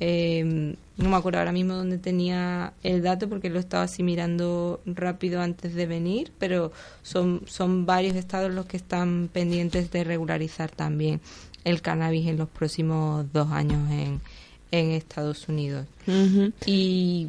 [0.00, 4.80] Eh, no me acuerdo ahora mismo dónde tenía el dato porque lo estaba así mirando
[4.86, 10.70] rápido antes de venir, pero son, son varios estados los que están pendientes de regularizar
[10.70, 11.20] también
[11.64, 14.20] el cannabis en los próximos dos años en,
[14.70, 15.86] en Estados Unidos.
[16.64, 17.28] Y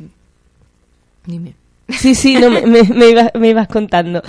[1.25, 1.55] dime.
[1.89, 2.61] Sí, sí, no, me,
[3.33, 4.21] me, ibas contando.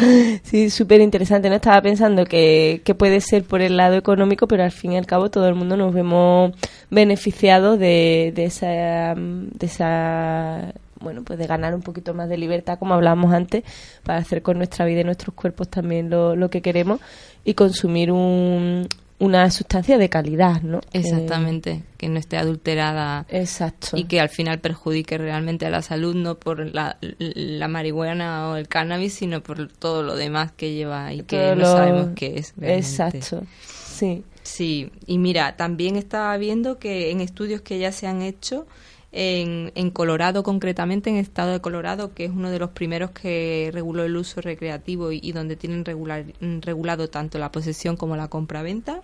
[0.44, 1.49] Sí, súper interesante.
[1.49, 4.97] No estaba pensando que, que, puede ser por el lado económico, pero al fin y
[4.97, 6.53] al cabo todo el mundo nos vemos
[6.90, 12.79] beneficiados de, de esa, de esa bueno, pues de ganar un poquito más de libertad,
[12.79, 13.64] como hablábamos antes,
[14.05, 17.01] para hacer con nuestra vida y nuestros cuerpos también lo que queremos
[17.44, 18.88] y consumir un,
[19.19, 20.81] una sustancia de calidad, ¿no?
[20.93, 23.27] Exactamente, que no esté adulterada.
[23.29, 23.97] Exacto.
[23.97, 28.57] Y que al final perjudique realmente a la salud, no por la, la marihuana o
[28.57, 32.55] el cannabis, sino por todo lo demás que lleva y que no sabemos qué es.
[32.61, 34.25] Exacto, sí.
[34.45, 38.67] Sí, y mira, también estaba viendo que en estudios que ya se han hecho,
[39.11, 43.11] en, en, Colorado concretamente, en el estado de Colorado, que es uno de los primeros
[43.12, 48.29] que reguló el uso recreativo y, donde tienen regular, regulado tanto la posesión como la
[48.29, 49.03] compra-venta.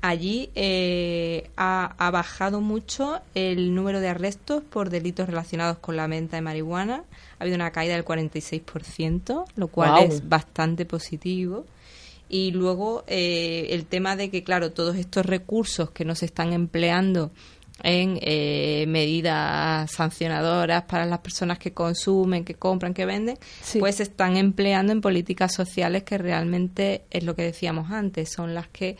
[0.00, 6.06] Allí eh, ha, ha, bajado mucho el número de arrestos por delitos relacionados con la
[6.06, 7.04] venta de marihuana.
[7.38, 11.66] Ha habido una caída del 46%, lo cual es bastante positivo.
[12.28, 16.52] Y luego eh, el tema de que, claro, todos estos recursos que no se están
[16.52, 17.30] empleando
[17.82, 23.38] en eh, medidas sancionadoras para las personas que consumen, que compran, que venden,
[23.78, 28.54] pues se están empleando en políticas sociales que realmente es lo que decíamos antes, son
[28.54, 28.96] las que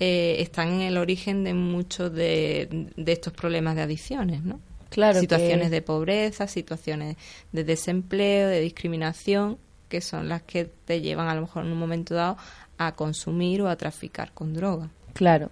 [0.00, 4.60] eh, están en el origen de muchos de, estos problemas de adicciones, ¿no?
[4.90, 5.20] Claro.
[5.20, 7.16] Situaciones de pobreza, situaciones
[7.52, 11.78] de desempleo, de discriminación, que son las que te llevan a lo mejor en un
[11.78, 12.36] momento dado
[12.78, 14.88] a consumir o a traficar con droga.
[15.14, 15.50] Claro,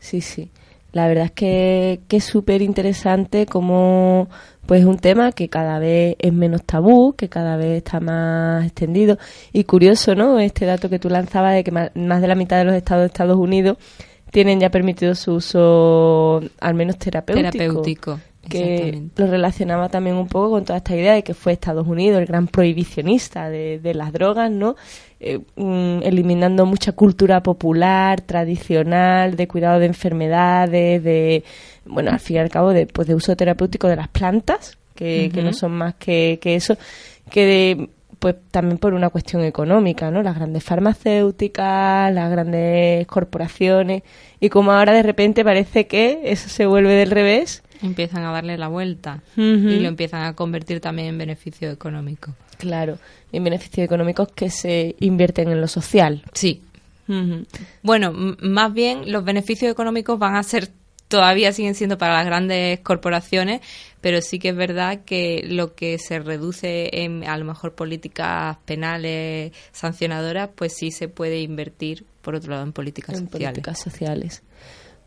[0.00, 0.50] sí, sí.
[0.94, 4.28] La verdad es que, que es súper interesante como
[4.64, 9.18] pues un tema que cada vez es menos tabú, que cada vez está más extendido
[9.52, 10.38] y curioso, ¿no?
[10.38, 13.06] Este dato que tú lanzabas de que más, de la mitad de los estados de
[13.08, 13.76] Estados Unidos
[14.30, 17.50] tienen ya permitido su uso al menos terapéutico.
[17.50, 18.20] Terapéutico.
[18.48, 22.20] Que lo relacionaba también un poco con toda esta idea de que fue Estados Unidos
[22.20, 24.76] el gran prohibicionista de, de las drogas, ¿no?
[25.20, 31.44] Eh, mm, eliminando mucha cultura popular, tradicional, de cuidado de enfermedades, de,
[31.86, 35.30] bueno, al fin y al cabo, de, pues, de uso terapéutico de las plantas, que,
[35.32, 36.76] que no son más que, que eso,
[37.30, 40.22] que de, pues también por una cuestión económica, ¿no?
[40.22, 44.02] Las grandes farmacéuticas, las grandes corporaciones,
[44.40, 47.62] y como ahora de repente parece que eso se vuelve del revés.
[47.84, 52.34] Empiezan a darle la vuelta y lo empiezan a convertir también en beneficio económico.
[52.58, 52.98] Claro,
[53.30, 56.22] en beneficios económicos que se invierten en lo social.
[56.32, 56.62] Sí.
[57.82, 60.70] Bueno, más bien los beneficios económicos van a ser
[61.08, 63.60] todavía siguen siendo para las grandes corporaciones,
[64.00, 68.56] pero sí que es verdad que lo que se reduce en a lo mejor políticas
[68.64, 73.52] penales sancionadoras, pues sí se puede invertir por otro lado en políticas en sociales.
[73.52, 74.42] Políticas sociales.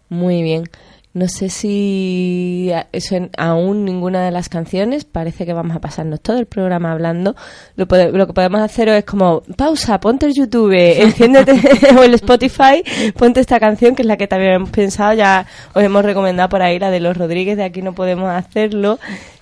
[0.10, 0.70] Muy bien.
[1.17, 6.21] No sé si eso en, aún ninguna de las canciones, parece que vamos a pasarnos
[6.21, 7.36] todo el programa hablando.
[7.75, 11.60] Lo, lo que podemos hacer es como, pausa, ponte el YouTube, enciéndete
[11.97, 12.84] o el Spotify,
[13.17, 16.62] ponte esta canción que es la que también hemos pensado, ya os hemos recomendado por
[16.62, 18.99] ahí la de los Rodríguez, de aquí no podemos hacerlo.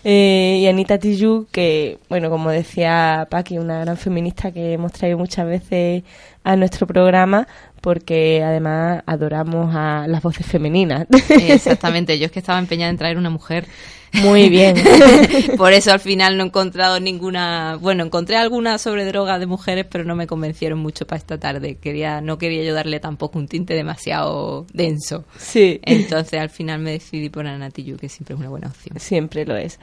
[0.08, 5.18] Eh, y Anita Tijoux, que, bueno, como decía Paqui, una gran feminista que hemos traído
[5.18, 6.04] muchas veces
[6.44, 7.48] a nuestro programa,
[7.86, 11.06] porque además adoramos a las voces femeninas.
[11.30, 13.68] Exactamente, yo es que estaba empeñada en traer una mujer.
[14.12, 14.76] Muy bien.
[15.58, 19.86] Por eso al final no he encontrado ninguna, bueno, encontré alguna sobre drogas de mujeres,
[19.88, 21.76] pero no me convencieron mucho para esta tarde.
[21.76, 25.26] Quería no quería yo darle tampoco un tinte demasiado denso.
[25.38, 25.80] Sí.
[25.84, 29.00] Entonces al final me decidí por Anatillu, que siempre es una buena opción.
[29.00, 29.80] Siempre lo es.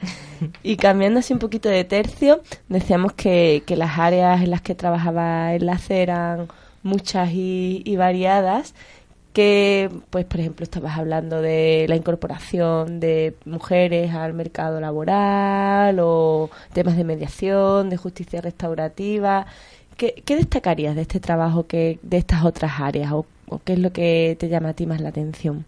[0.61, 4.75] Y cambiando así un poquito de tercio, decíamos que, que las áreas en las que
[4.75, 6.49] trabajaba Enlace eran
[6.83, 8.73] muchas y, variadas
[9.33, 16.51] que, pues, por ejemplo, estabas hablando de la incorporación de mujeres al mercado laboral o
[16.73, 19.47] temas de mediación, de justicia restaurativa.
[19.97, 23.25] ¿Qué, destacarías de este trabajo que de estas otras áreas o,
[23.63, 25.65] qué es lo que te llama a ti más la atención?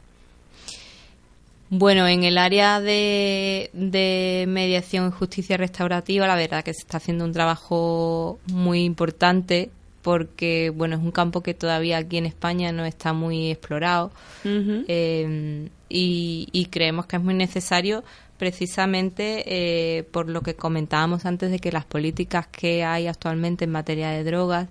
[1.72, 6.98] Bueno, en el área de, de, mediación y justicia restaurativa, la verdad que se está
[6.98, 9.72] haciendo un trabajo muy importante
[10.06, 14.12] porque bueno es un campo que todavía aquí en España no está muy explorado
[14.44, 18.04] eh, y, creemos que es muy necesario
[18.38, 23.72] precisamente eh, por lo que comentábamos antes de que las políticas que hay actualmente en
[23.72, 24.70] materia de drogas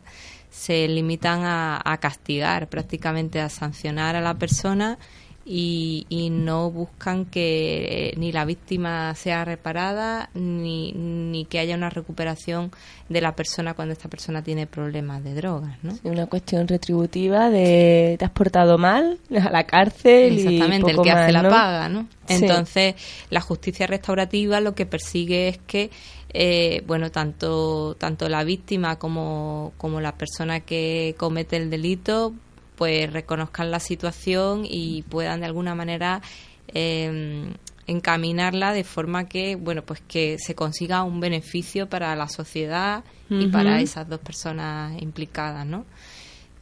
[0.51, 5.01] se limitan a castigar prácticamente a sancionar a la persona
[5.47, 11.75] y, y, no buscan que eh, ni la víctima sea reparada ni, ni, que haya
[11.75, 12.71] una recuperación
[13.11, 15.77] de la persona cuando esta persona tiene problemas de drogas.
[15.83, 15.99] ¿no?
[16.05, 20.39] una cuestión retributiva de te has portado mal a la cárcel.
[20.39, 21.89] Exactamente, el que hace la paga.
[21.91, 22.09] ¿no?
[22.27, 22.95] Entonces,
[23.29, 25.91] la justicia restaurativa lo que persigue es que
[26.37, 32.33] eh, bueno, tanto, tanto la víctima como, como la persona que comete el delito
[32.77, 36.23] pues reconozcan la situación y puedan de alguna manera
[36.69, 37.53] em,
[37.87, 43.47] encaminarla de forma que bueno pues que se consiga un beneficio para la sociedad y
[43.47, 45.85] para esas dos personas implicadas no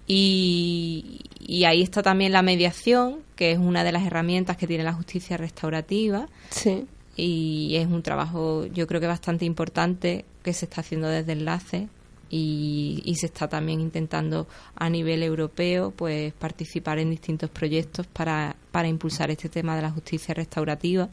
[0.07, 4.83] y, y, ahí está también la mediación que es una de las herramientas que tiene
[4.83, 6.29] la justicia restaurativa.
[6.51, 6.87] Sí.
[7.17, 11.89] y es un trabajo yo creo que bastante importante que se está haciendo desde enlace
[12.35, 18.89] y, se está también intentando a nivel europeo pues participar en distintos proyectos para, para
[18.89, 21.11] impulsar este tema de la justicia restaurativa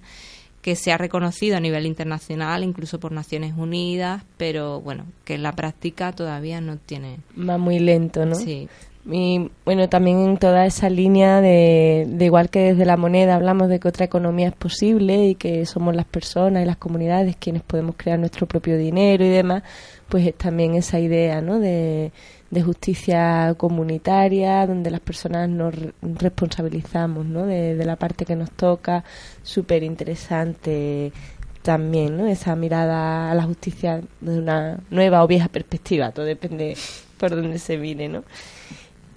[0.61, 5.43] que se ha reconocido a nivel internacional, incluso por Naciones Unidas, pero bueno, que en
[5.43, 7.19] la práctica todavía no tiene.
[7.37, 8.35] Va muy lento, ¿no?
[8.35, 8.67] Sí.
[9.05, 13.69] Y bueno, también en toda esa línea de, de, igual que desde la moneda hablamos
[13.69, 17.63] de que otra economía es posible y que somos las personas y las comunidades quienes
[17.63, 19.63] podemos crear nuestro propio dinero y demás,
[20.09, 21.59] pues es también esa idea ¿no?
[21.59, 22.11] de,
[22.63, 27.45] justicia comunitaria, donde las personas nos responsabilizamos ¿no?
[27.45, 29.03] de, la parte que nos toca,
[29.43, 31.13] súper interesante
[31.61, 32.27] también, ¿no?
[32.27, 36.75] esa mirada a la justicia de una nueva o vieja perspectiva, todo depende
[37.17, 38.23] por dónde se mire, ¿no?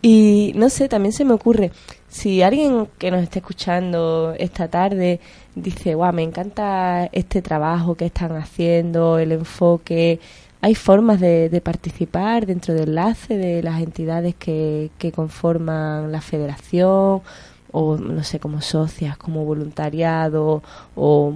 [0.02, 1.70] Y no sé, también se me ocurre,
[2.08, 5.20] si alguien que nos esté escuchando esta tarde
[5.54, 10.18] dice, guau, me encanta este trabajo que están haciendo, el enfoque,
[10.60, 17.22] hay formas de, participar dentro del enlace de las entidades que, que conforman la federación
[17.70, 20.62] o no sé, como socias, como voluntariado
[20.96, 21.34] o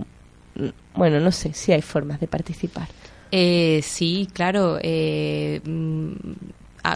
[0.95, 2.89] bueno, no sé si hay formas de participar.
[3.31, 4.79] Eh, sí, claro.
[4.81, 6.13] Eh, mm,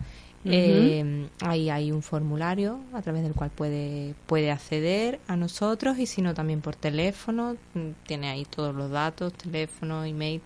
[0.48, 6.06] eh, ahí hay un formulario a través del cual puede, puede acceder a nosotros y
[6.06, 7.56] si no también por teléfono.
[7.74, 10.40] Mm, tiene ahí todos los datos, teléfono, email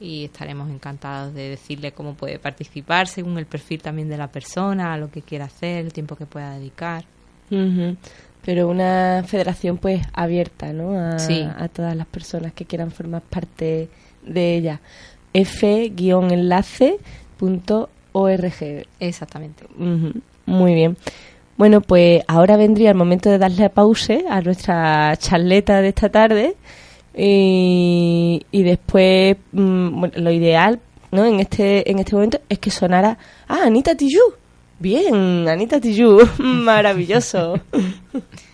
[0.00, 4.96] y estaremos encantados de decirle cómo puede participar según el perfil también de la persona,
[4.96, 7.04] lo que quiera hacer, el tiempo que pueda dedicar.
[8.44, 10.98] Pero una federación pues abierta, ¿no?
[10.98, 13.88] A, a todas las personas que quieran formar parte
[14.22, 14.80] de ella.
[15.32, 16.98] f-enlace.org
[18.14, 18.86] ORG.
[19.00, 19.66] Exactamente.
[20.46, 20.96] Muy bien.
[21.56, 26.08] Bueno, pues ahora vendría el momento de darle a pause a nuestra charleta de esta
[26.08, 26.56] tarde
[27.16, 30.80] y, después mm, lo ideal
[31.12, 31.24] ¿no?
[31.24, 34.34] en este en este momento es que sonara ah Anita Tijoux
[34.80, 37.60] bien Anita Tijoux maravilloso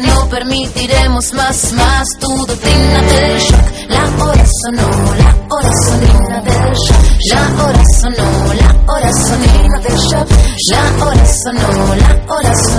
[0.00, 3.66] No permitiremos más, más tu doctrina del shock.
[3.88, 7.00] La hora sonó, la hora sonina del shock.
[7.32, 10.28] La hora sonó, la hora sonina del shock.
[10.70, 12.69] La hora sonó, la hora sonina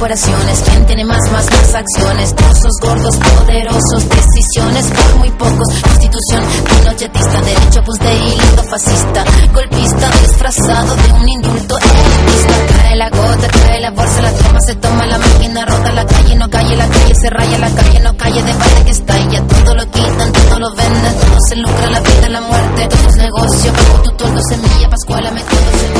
[0.00, 0.62] corporaciones.
[0.64, 2.34] ¿Quién tiene más, más, más acciones?
[2.34, 5.68] Trozos gordos, poderosos, decisiones por muy pocos.
[5.82, 9.24] Constitución pinochetista, derecho pues de hilo fascista.
[9.52, 12.82] Golpista disfrazado de un indulto elitista.
[12.82, 16.34] Cae la gota, cae la bolsa, la toma, se toma la máquina, rota la calle,
[16.36, 19.42] no calle, la calle se raya, la calle no calle, de parte que está ya
[19.42, 23.16] todo lo quitan, todo lo venden, todo se lucra, la vida, la muerte, todo es
[23.16, 25.99] negocio, pago tu tuerto, semilla, pascuala, método seguro.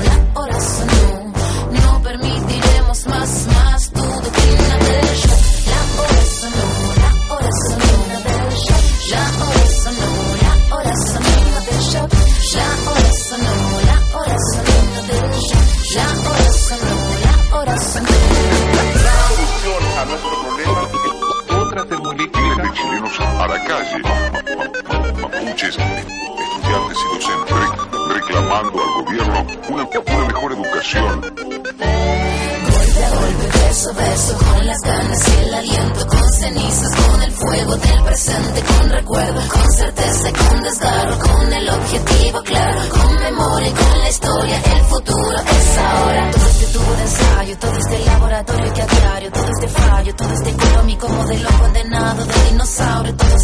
[28.71, 31.21] reclamando al gobierno una, una mejor educación.
[31.21, 37.23] Golpe a golpe, beso a beso, con las ganas y el aliento, con cenizas, con
[37.23, 42.81] el fuego del presente, con recuerdo, con certeza y con desgarro, con el objetivo claro,
[42.89, 46.10] con memoria y con la historia, el futuro es ahora.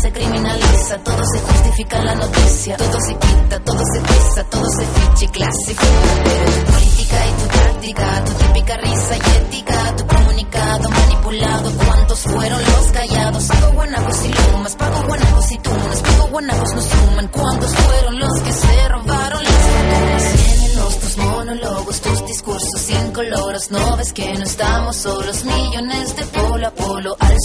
[0.07, 4.69] Se criminaliza, todo se justifica en la noticia, todo se quita, todo se pisa, todo
[4.69, 5.85] se ficha y clasifica.
[6.71, 12.91] Política y tu táctica, tu típica risa y ética, tu comunicado manipulado, ¿cuántos fueron los
[12.93, 13.47] callados?
[13.47, 18.41] Pago guanacos y lumas, pago guanacos y tunas, pago guanacos no suman, ¿cuántos fueron los
[18.41, 19.73] que se robaron las?
[19.73, 26.23] Venenos tus monólogos, tus discursos incoloros, no ves que no estamos solos, millones de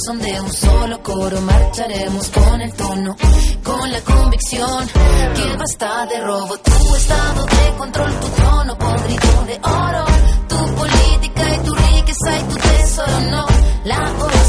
[0.05, 3.17] son de un solo coro, marcharemos con el tono,
[3.63, 9.61] con la convicción que basta de robo, tu estado de control, tu trono podrido de
[9.63, 10.05] oro,
[10.49, 13.47] tu política y tu riqueza y tu tesoro, no,
[13.85, 14.42] la hora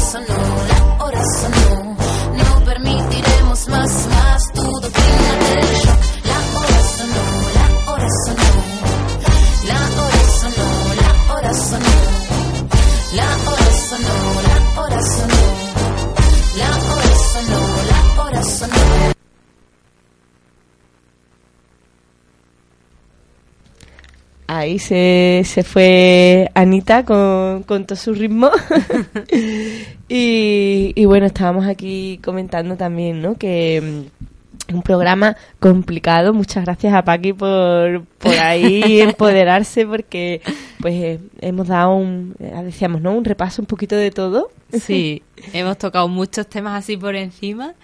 [24.56, 28.50] Ahí se, se fue Anita con, con todo su ritmo.
[30.08, 33.34] y, y bueno, estábamos aquí comentando también, ¿no?
[33.34, 34.06] Que
[34.70, 36.32] mm, un programa complicado.
[36.32, 40.40] Muchas gracias a Paqui por, por ahí empoderarse porque
[40.80, 43.12] pues eh, hemos dado un, eh, decíamos, ¿no?
[43.12, 44.52] Un repaso un poquito de todo.
[44.72, 47.74] Sí, hemos tocado muchos temas así por encima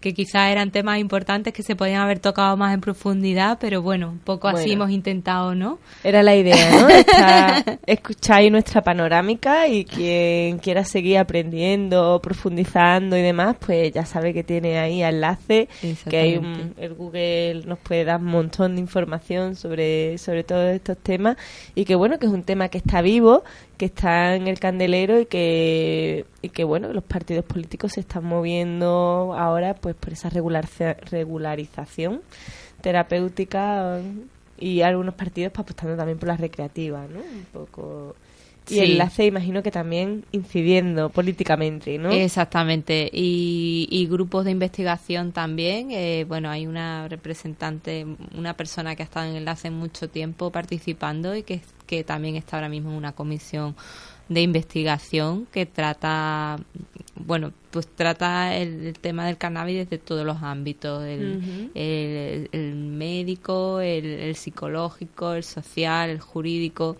[0.00, 4.10] que quizás eran temas importantes que se podían haber tocado más en profundidad, pero bueno,
[4.10, 5.78] un poco así hemos intentado, ¿no?
[6.04, 6.88] Era la idea, ¿no?
[7.86, 14.34] escuchar ahí nuestra panorámica y quien quiera seguir aprendiendo, profundizando y demás, pues ya sabe
[14.34, 15.68] que tiene ahí enlace,
[16.08, 20.74] que hay un, el Google nos puede dar un montón de información sobre, sobre todos
[20.74, 21.36] estos temas
[21.74, 23.44] y que bueno, que es un tema que está vivo,
[23.76, 28.24] que está en el candelero y que, y que bueno, los partidos políticos se están
[28.24, 30.66] moviendo ahora pues por esa regular,
[31.10, 32.22] regularización
[32.80, 34.00] terapéutica
[34.58, 37.20] y algunos partidos pues, apostando también por la recreativa, ¿no?
[37.20, 38.14] Un poco
[38.68, 42.10] y el enlace imagino que también incidiendo políticamente, ¿no?
[42.10, 43.08] Exactamente.
[43.12, 45.90] Y, y grupos de investigación también.
[45.92, 48.06] Eh, bueno, hay una representante,
[48.36, 52.56] una persona que ha estado en enlace mucho tiempo participando y que, que también está
[52.56, 53.74] ahora mismo en una comisión
[54.28, 56.58] de investigación que trata,
[57.14, 64.34] bueno, pues trata el, tema del cannabis desde todos los ámbitos, el, el, médico, el,
[64.34, 66.96] psicológico, el social, el jurídico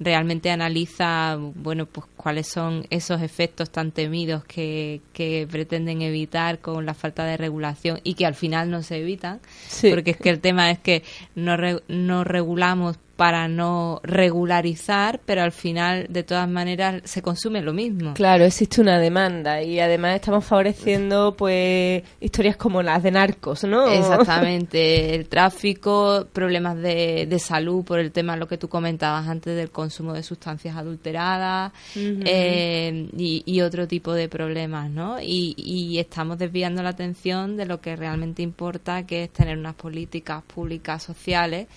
[0.00, 6.84] realmente analiza bueno pues cuáles son esos efectos tan temidos que, que pretenden evitar con
[6.84, 9.40] la falta de regulación y que al final no se evitan
[9.88, 11.04] porque es que el tema es que
[11.36, 11.56] no,
[11.86, 18.14] no regulamos para no regularizar, pero al final, de todas maneras, se consume lo mismo.
[18.14, 23.88] Claro, existe una demanda y además estamos favoreciendo, pues, historias como las de narcos, ¿no?
[23.88, 29.56] Exactamente, el tráfico, problemas de, de salud por el tema, lo que tú comentabas antes
[29.56, 35.20] del consumo de sustancias adulteradas eh, y, y, otro tipo de problemas, ¿no?
[35.20, 39.74] Y, y estamos desviando la atención de lo que realmente importa, que es tener unas
[39.74, 41.68] políticas públicas sociales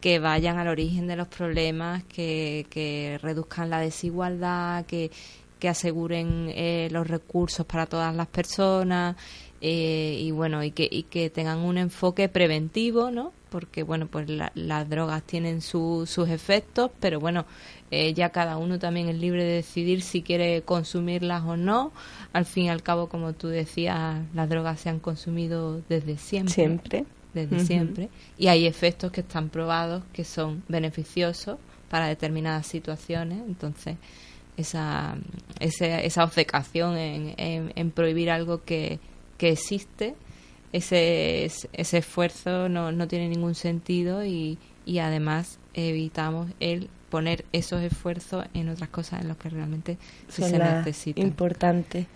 [0.00, 5.10] que vayan al origen de los problemas, que, que reduzcan la desigualdad, que,
[5.58, 9.16] que aseguren eh, los recursos para todas las personas
[9.60, 13.32] eh, y bueno y que, y que tengan un enfoque preventivo, ¿no?
[13.48, 17.46] Porque bueno pues las drogas tienen sus efectos, pero bueno
[17.90, 21.92] eh, ya cada uno también es libre de decidir si quiere consumirlas o no.
[22.34, 26.52] Al fin y al cabo, como tú decías, las drogas se han consumido desde siempre.
[26.52, 27.06] Siempre
[27.36, 28.08] desde siempre
[28.38, 31.58] y hay efectos que están probados que son beneficiosos
[31.88, 33.96] para determinadas situaciones entonces
[34.56, 35.16] esa
[35.60, 38.98] esa, esa obcecación en, en, prohibir algo que,
[39.38, 40.14] que existe
[40.72, 47.82] ese, ese esfuerzo no, no tiene ningún sentido y, y además evitamos el poner esos
[47.82, 51.20] esfuerzos en otras cosas en las que realmente se necesita.
[51.20, 52.06] Importante.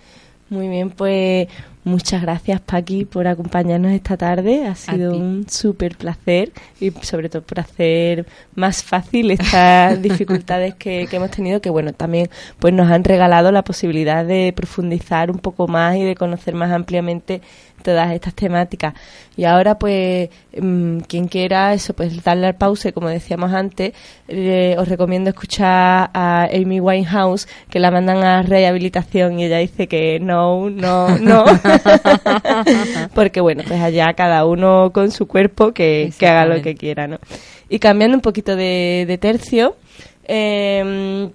[0.51, 1.47] Muy bien, pues
[1.85, 4.67] muchas gracias Paqui por acompañarnos esta tarde.
[4.67, 8.27] Ha sido un súper placer y sobre todo por hacer
[8.57, 12.29] más fácil estas dificultades que, que, hemos tenido, que bueno, también
[12.59, 16.73] pues nos han regalado la posibilidad de profundizar un poco más y de conocer más
[16.73, 17.43] ampliamente
[17.81, 18.95] todas estas temáticas.
[19.37, 23.93] Y ahora, pues, mm, quien quiera eso, pues darle al pause, como decíamos antes,
[24.77, 30.21] os recomiendo escuchar a Amy Winehouse, que la mandan a rehabilitación y ella dice que
[30.21, 31.45] no, no, no.
[33.15, 37.07] Porque bueno, pues allá cada uno con su cuerpo que, que haga lo que quiera,
[37.07, 37.19] ¿no?
[37.69, 39.77] Y cambiando un poquito de, de tercio,
[40.25, 41.31] eh,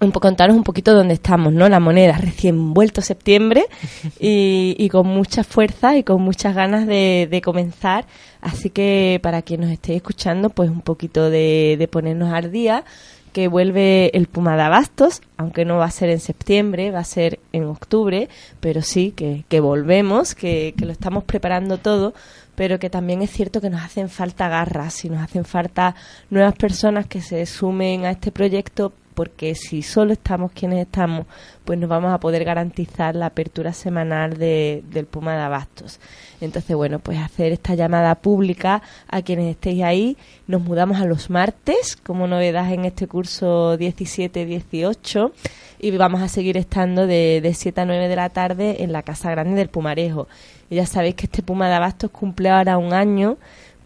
[0.00, 1.68] un contaros un poquito dónde estamos, ¿no?
[1.68, 3.66] La moneda recién vuelto septiembre
[4.18, 8.06] y, con mucha fuerza y con muchas ganas de, comenzar.
[8.40, 12.84] Así que para quien nos estéis escuchando, pues un poquito de, ponernos al día,
[13.32, 17.04] que vuelve el Puma de Abastos, aunque no va a ser en septiembre, va a
[17.04, 18.28] ser en octubre,
[18.58, 22.14] pero sí que, que volvemos, que, que lo estamos preparando todo
[22.56, 25.94] pero que también es cierto que nos hacen falta garras y nos hacen falta
[26.28, 31.26] nuevas personas que se sumen a este proyecto porque si solo estamos quienes estamos,
[31.66, 36.00] pues nos vamos a poder garantizar la apertura semanal de, del Puma de Abastos.
[36.40, 40.16] Entonces, bueno, pues hacer esta llamada pública a quienes estéis ahí.
[40.46, 45.32] Nos mudamos a los martes como novedad en este curso 17-18
[45.80, 49.02] y vamos a seguir estando de, de 7 a 9 de la tarde en la
[49.02, 50.28] Casa Grande del Pumarejo.
[50.70, 53.36] Y ya sabéis que este Puma de Abastos cumple ahora un año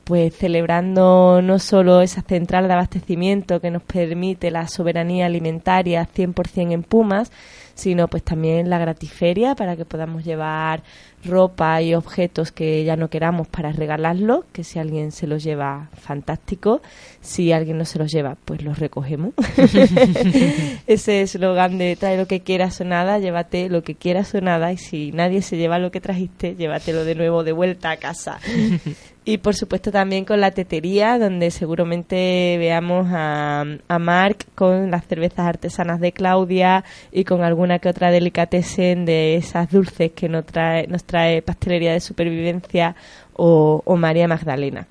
[0.05, 6.73] pues celebrando no solo esa central de abastecimiento que nos permite la soberanía alimentaria 100%
[6.73, 7.33] en Pumas,
[7.75, 10.83] sino pues también la gratiferia para que podamos llevar
[11.25, 15.89] ropa y objetos que ya no queramos para regalarlos, que si alguien se los lleva,
[15.95, 16.83] fantástico,
[17.21, 19.33] si alguien no se los lleva, pues los recogemos.
[20.87, 24.73] Ese eslogan de trae lo que quieras o nada, llévate lo que quieras o nada,
[24.73, 28.39] y si nadie se lleva lo que trajiste, llévatelo de nuevo de vuelta a casa.
[29.27, 35.07] Y por supuesto también con la tetería, donde seguramente veamos a, a Marc con las
[35.07, 40.45] cervezas artesanas de Claudia y con alguna que otra delicatessen de esas dulces que nos
[40.45, 42.97] trae, nos trae Pastelería de Supervivencia
[43.33, 44.87] o, o María Magdalena.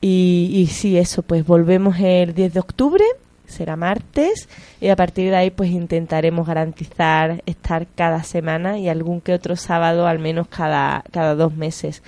[0.00, 3.04] Y, y sí, eso, pues volvemos el 10 de octubre,
[3.46, 4.48] será martes,
[4.80, 9.54] y a partir de ahí pues intentaremos garantizar estar cada semana y algún que otro
[9.54, 12.02] sábado al menos cada, cada dos meses.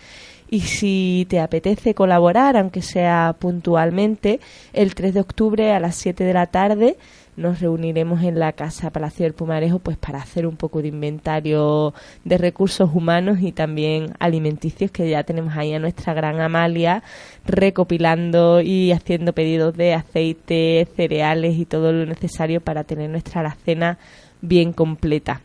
[0.48, 4.40] Y si te apetece colaborar, aunque sea puntualmente,
[4.72, 6.96] el 3 de octubre a las 7 de la tarde
[7.36, 11.92] nos reuniremos en la Casa Palacio del Pumarejo pues para hacer un poco de inventario
[12.24, 17.02] de recursos humanos y también alimenticios que ya tenemos ahí a nuestra gran Amalia
[17.44, 23.98] recopilando y haciendo pedidos de aceite, cereales y todo lo necesario para tener nuestra alacena
[24.40, 25.40] bien completa.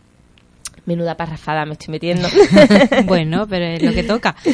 [0.89, 2.27] Menuda parrafada me estoy metiendo.
[3.05, 4.35] bueno, pero es lo que toca.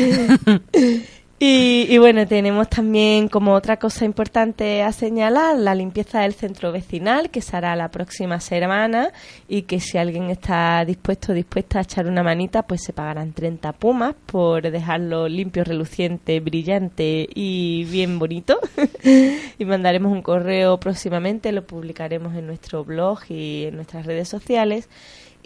[1.38, 6.72] Y, y, bueno, tenemos también como otra cosa importante a señalar la limpieza del centro
[6.72, 9.12] vecinal que se hará la próxima semana
[9.50, 13.34] y que si alguien está dispuesto o dispuesta a echar una manita, pues se pagarán
[13.34, 18.58] 30 pumas por dejarlo limpio, reluciente, brillante y bien bonito.
[19.60, 24.88] y mandaremos un correo próximamente, lo publicaremos en nuestro blog y en nuestras redes sociales.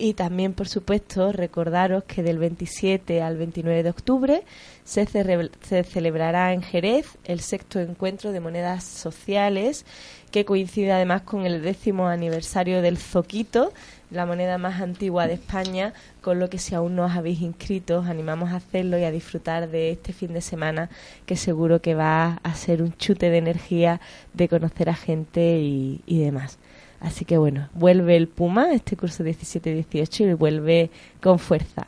[0.02, 4.43] Y también, por supuesto, recordaros que del 27 al 29 de octubre
[4.86, 9.86] se, se, celebrará en Jerez el sexto encuentro de monedas sociales,
[10.32, 13.74] que coincide además con el décimo aniversario del Zoquito,
[14.10, 18.00] la moneda más antigua de España, con lo que si aún no os habéis inscrito,
[18.00, 20.89] os animamos a hacerlo y a disfrutar de este fin de semana,
[21.26, 24.00] que seguro que va a ser un chute de energía,
[24.34, 26.58] de conocer a gente y, y demás.
[27.00, 30.89] Así que bueno, vuelve el Puma, este curso 17-18, y vuelve
[31.22, 31.88] con fuerza.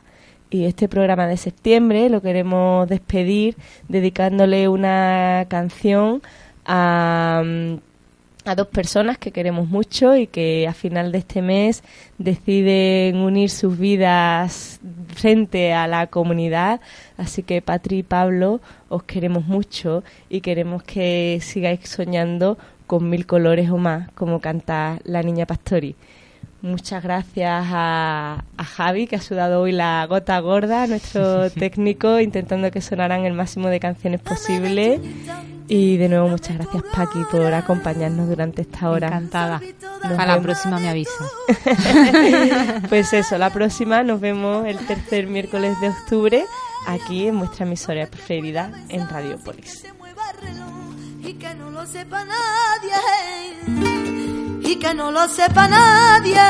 [0.50, 3.56] Y este programa de septiembre lo queremos despedir
[3.88, 6.22] dedicándole una canción
[6.66, 7.42] a,
[8.44, 11.82] a dos personas que queremos mucho y que a final de este mes
[12.18, 14.80] deciden unir sus vidas
[15.14, 16.80] frente a la comunidad.
[17.16, 23.26] Así que Patri y Pablo os queremos mucho y queremos que sigáis soñando con mil
[23.26, 25.96] colores o más, como canta la niña Pastori.
[26.62, 32.70] Muchas gracias a, a, Javi, que ha sudado hoy la gota gorda, nuestro técnico, intentando
[32.70, 35.00] que sonaran el máximo de canciones posible.
[35.66, 39.08] Y de nuevo, muchas gracias, Paqui, por acompañarnos durante esta hora.
[39.08, 39.60] Encantada.
[40.04, 41.24] Nos Para la próxima me avisa.
[42.88, 46.44] pues eso, la próxima nos vemos el tercer miércoles de octubre
[46.86, 49.84] aquí en vuestra emisora preferida en Radiopolis
[51.24, 52.98] y que no lo sepa nadie
[54.62, 56.40] y que no lo sepa nadie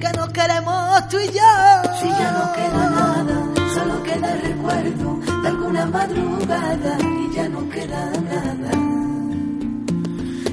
[0.00, 1.52] que nos queremos tú y yo.
[2.00, 3.36] Si ya no queda nada
[3.74, 8.70] solo queda recuerdo de alguna madrugada y ya no queda nada.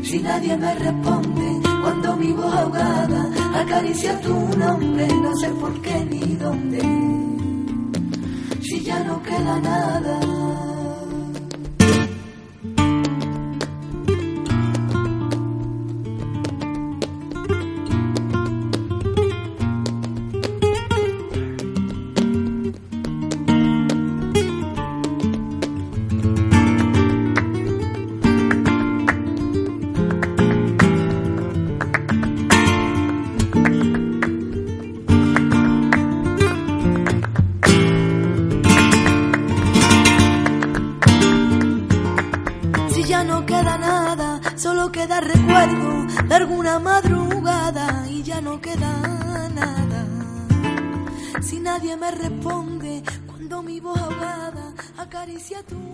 [0.03, 3.29] Si nadie me responde cuando mi voz ahogada
[3.61, 6.81] acaricia tu nombre no sé por qué ni dónde.
[8.61, 10.36] Si ya no queda nada
[46.25, 50.05] de alguna madrugada y ya no queda nada.
[51.41, 55.86] Si nadie me responde cuando mi voz ahogada acaricia tu